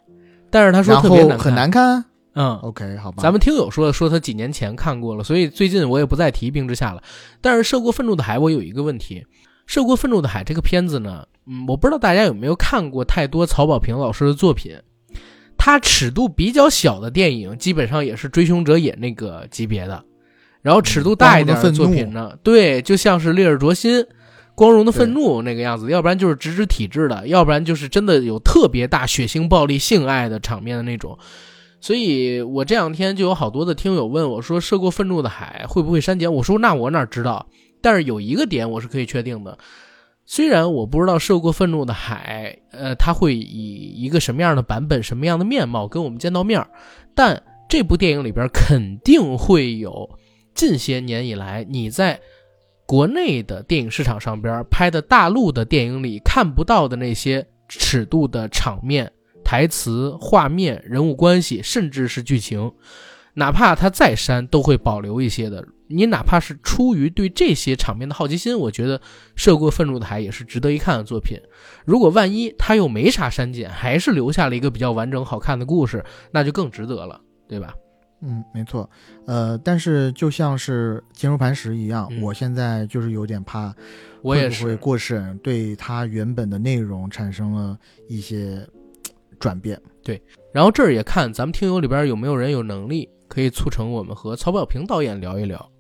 [0.50, 2.06] 但是他说然特别难看，后很难看。
[2.36, 7.02] 嗯，OK，好吧，咱们听友说说他几年前看过了，所以最近我也不再提《冰之下》了。
[7.42, 9.22] 但是《涉过愤怒的海》，我有一个问题，
[9.66, 14.78] 《涉过愤怒的海》这个片子呢，嗯，我不知道大家有没有看过太多曹保平老师的作品。
[15.58, 20.02] 他尺度比较小的电影，基本上也是《追凶者也》那个级别的。
[20.62, 24.00] 然后尺度大一点的作品呢，对，就像是《烈日灼心》
[24.56, 31.18] 《光荣的愤怒》那个样子，要不然就是直指体制的，要不然就是真的有特别大血腥、暴力、性爱的场面的那种。
[31.82, 37.48] 所以我这两天就有好多的听友问我说：“涉过愤怒的海会不会删减？”我说：“那我哪知道？”
[37.82, 39.58] 但是有一个点我是可以确定的，
[40.26, 46.62] 虽然我不知道《涉过愤怒的海》呃，它会以一个什么样的版本、什么样的面貌跟我们见到面，
[47.16, 50.10] 但这部电影里边肯定会有
[50.54, 52.20] 近些年以来你在
[52.86, 59.10] 国内的电影市场上边拍的大陆的电影里看不到的那些尺度的场面。
[59.50, 62.72] 台词、画面、人物关系，甚至是剧情，
[63.34, 65.68] 哪怕他再删，都会保留一些的。
[65.88, 69.00] 你哪怕是出于对这些场面的好奇心，我觉得
[69.36, 71.36] 《涉过愤怒的海》也是值得一看的作品。
[71.84, 77.74] 如果万一他又没啥删减，还是留下了一个比较完整、好看的故事，那就更值得了，对吧？
[78.22, 78.88] 嗯，没错，
[79.26, 83.74] 呃，但是就像是坚如磐石一样，嗯我现在就是有点怕，
[84.22, 87.76] 我也会不会是，过审，对它原本的内容产生了
[88.08, 88.68] 一些嘖
[89.40, 90.22] 转变对。
[90.54, 95.72] 然后这儿也看咱们听友里边有没有人有能力可以促成我们和曹保平导演聊一聊，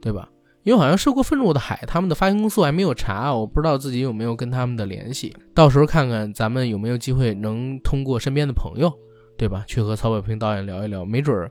[0.00, 0.28] 对吧？
[0.62, 5.34] 因为好像涉过愤怒的海，他们的发行公司我还没有查，我不知道自己有没有跟他们的联系。
[5.54, 8.92] 到时候看看咱们有没有机会能通过身边的朋友，
[9.38, 11.50] 对吧，去和曹保平导演聊一聊，没准儿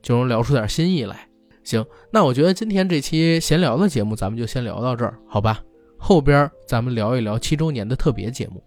[0.00, 1.28] 就能聊出点新意来。
[1.64, 5.60] 行，那我觉得今天这期闲聊的节目咱们就先聊到这儿，好吧？
[5.98, 8.62] 后边咱们聊一聊七周年的特别节目。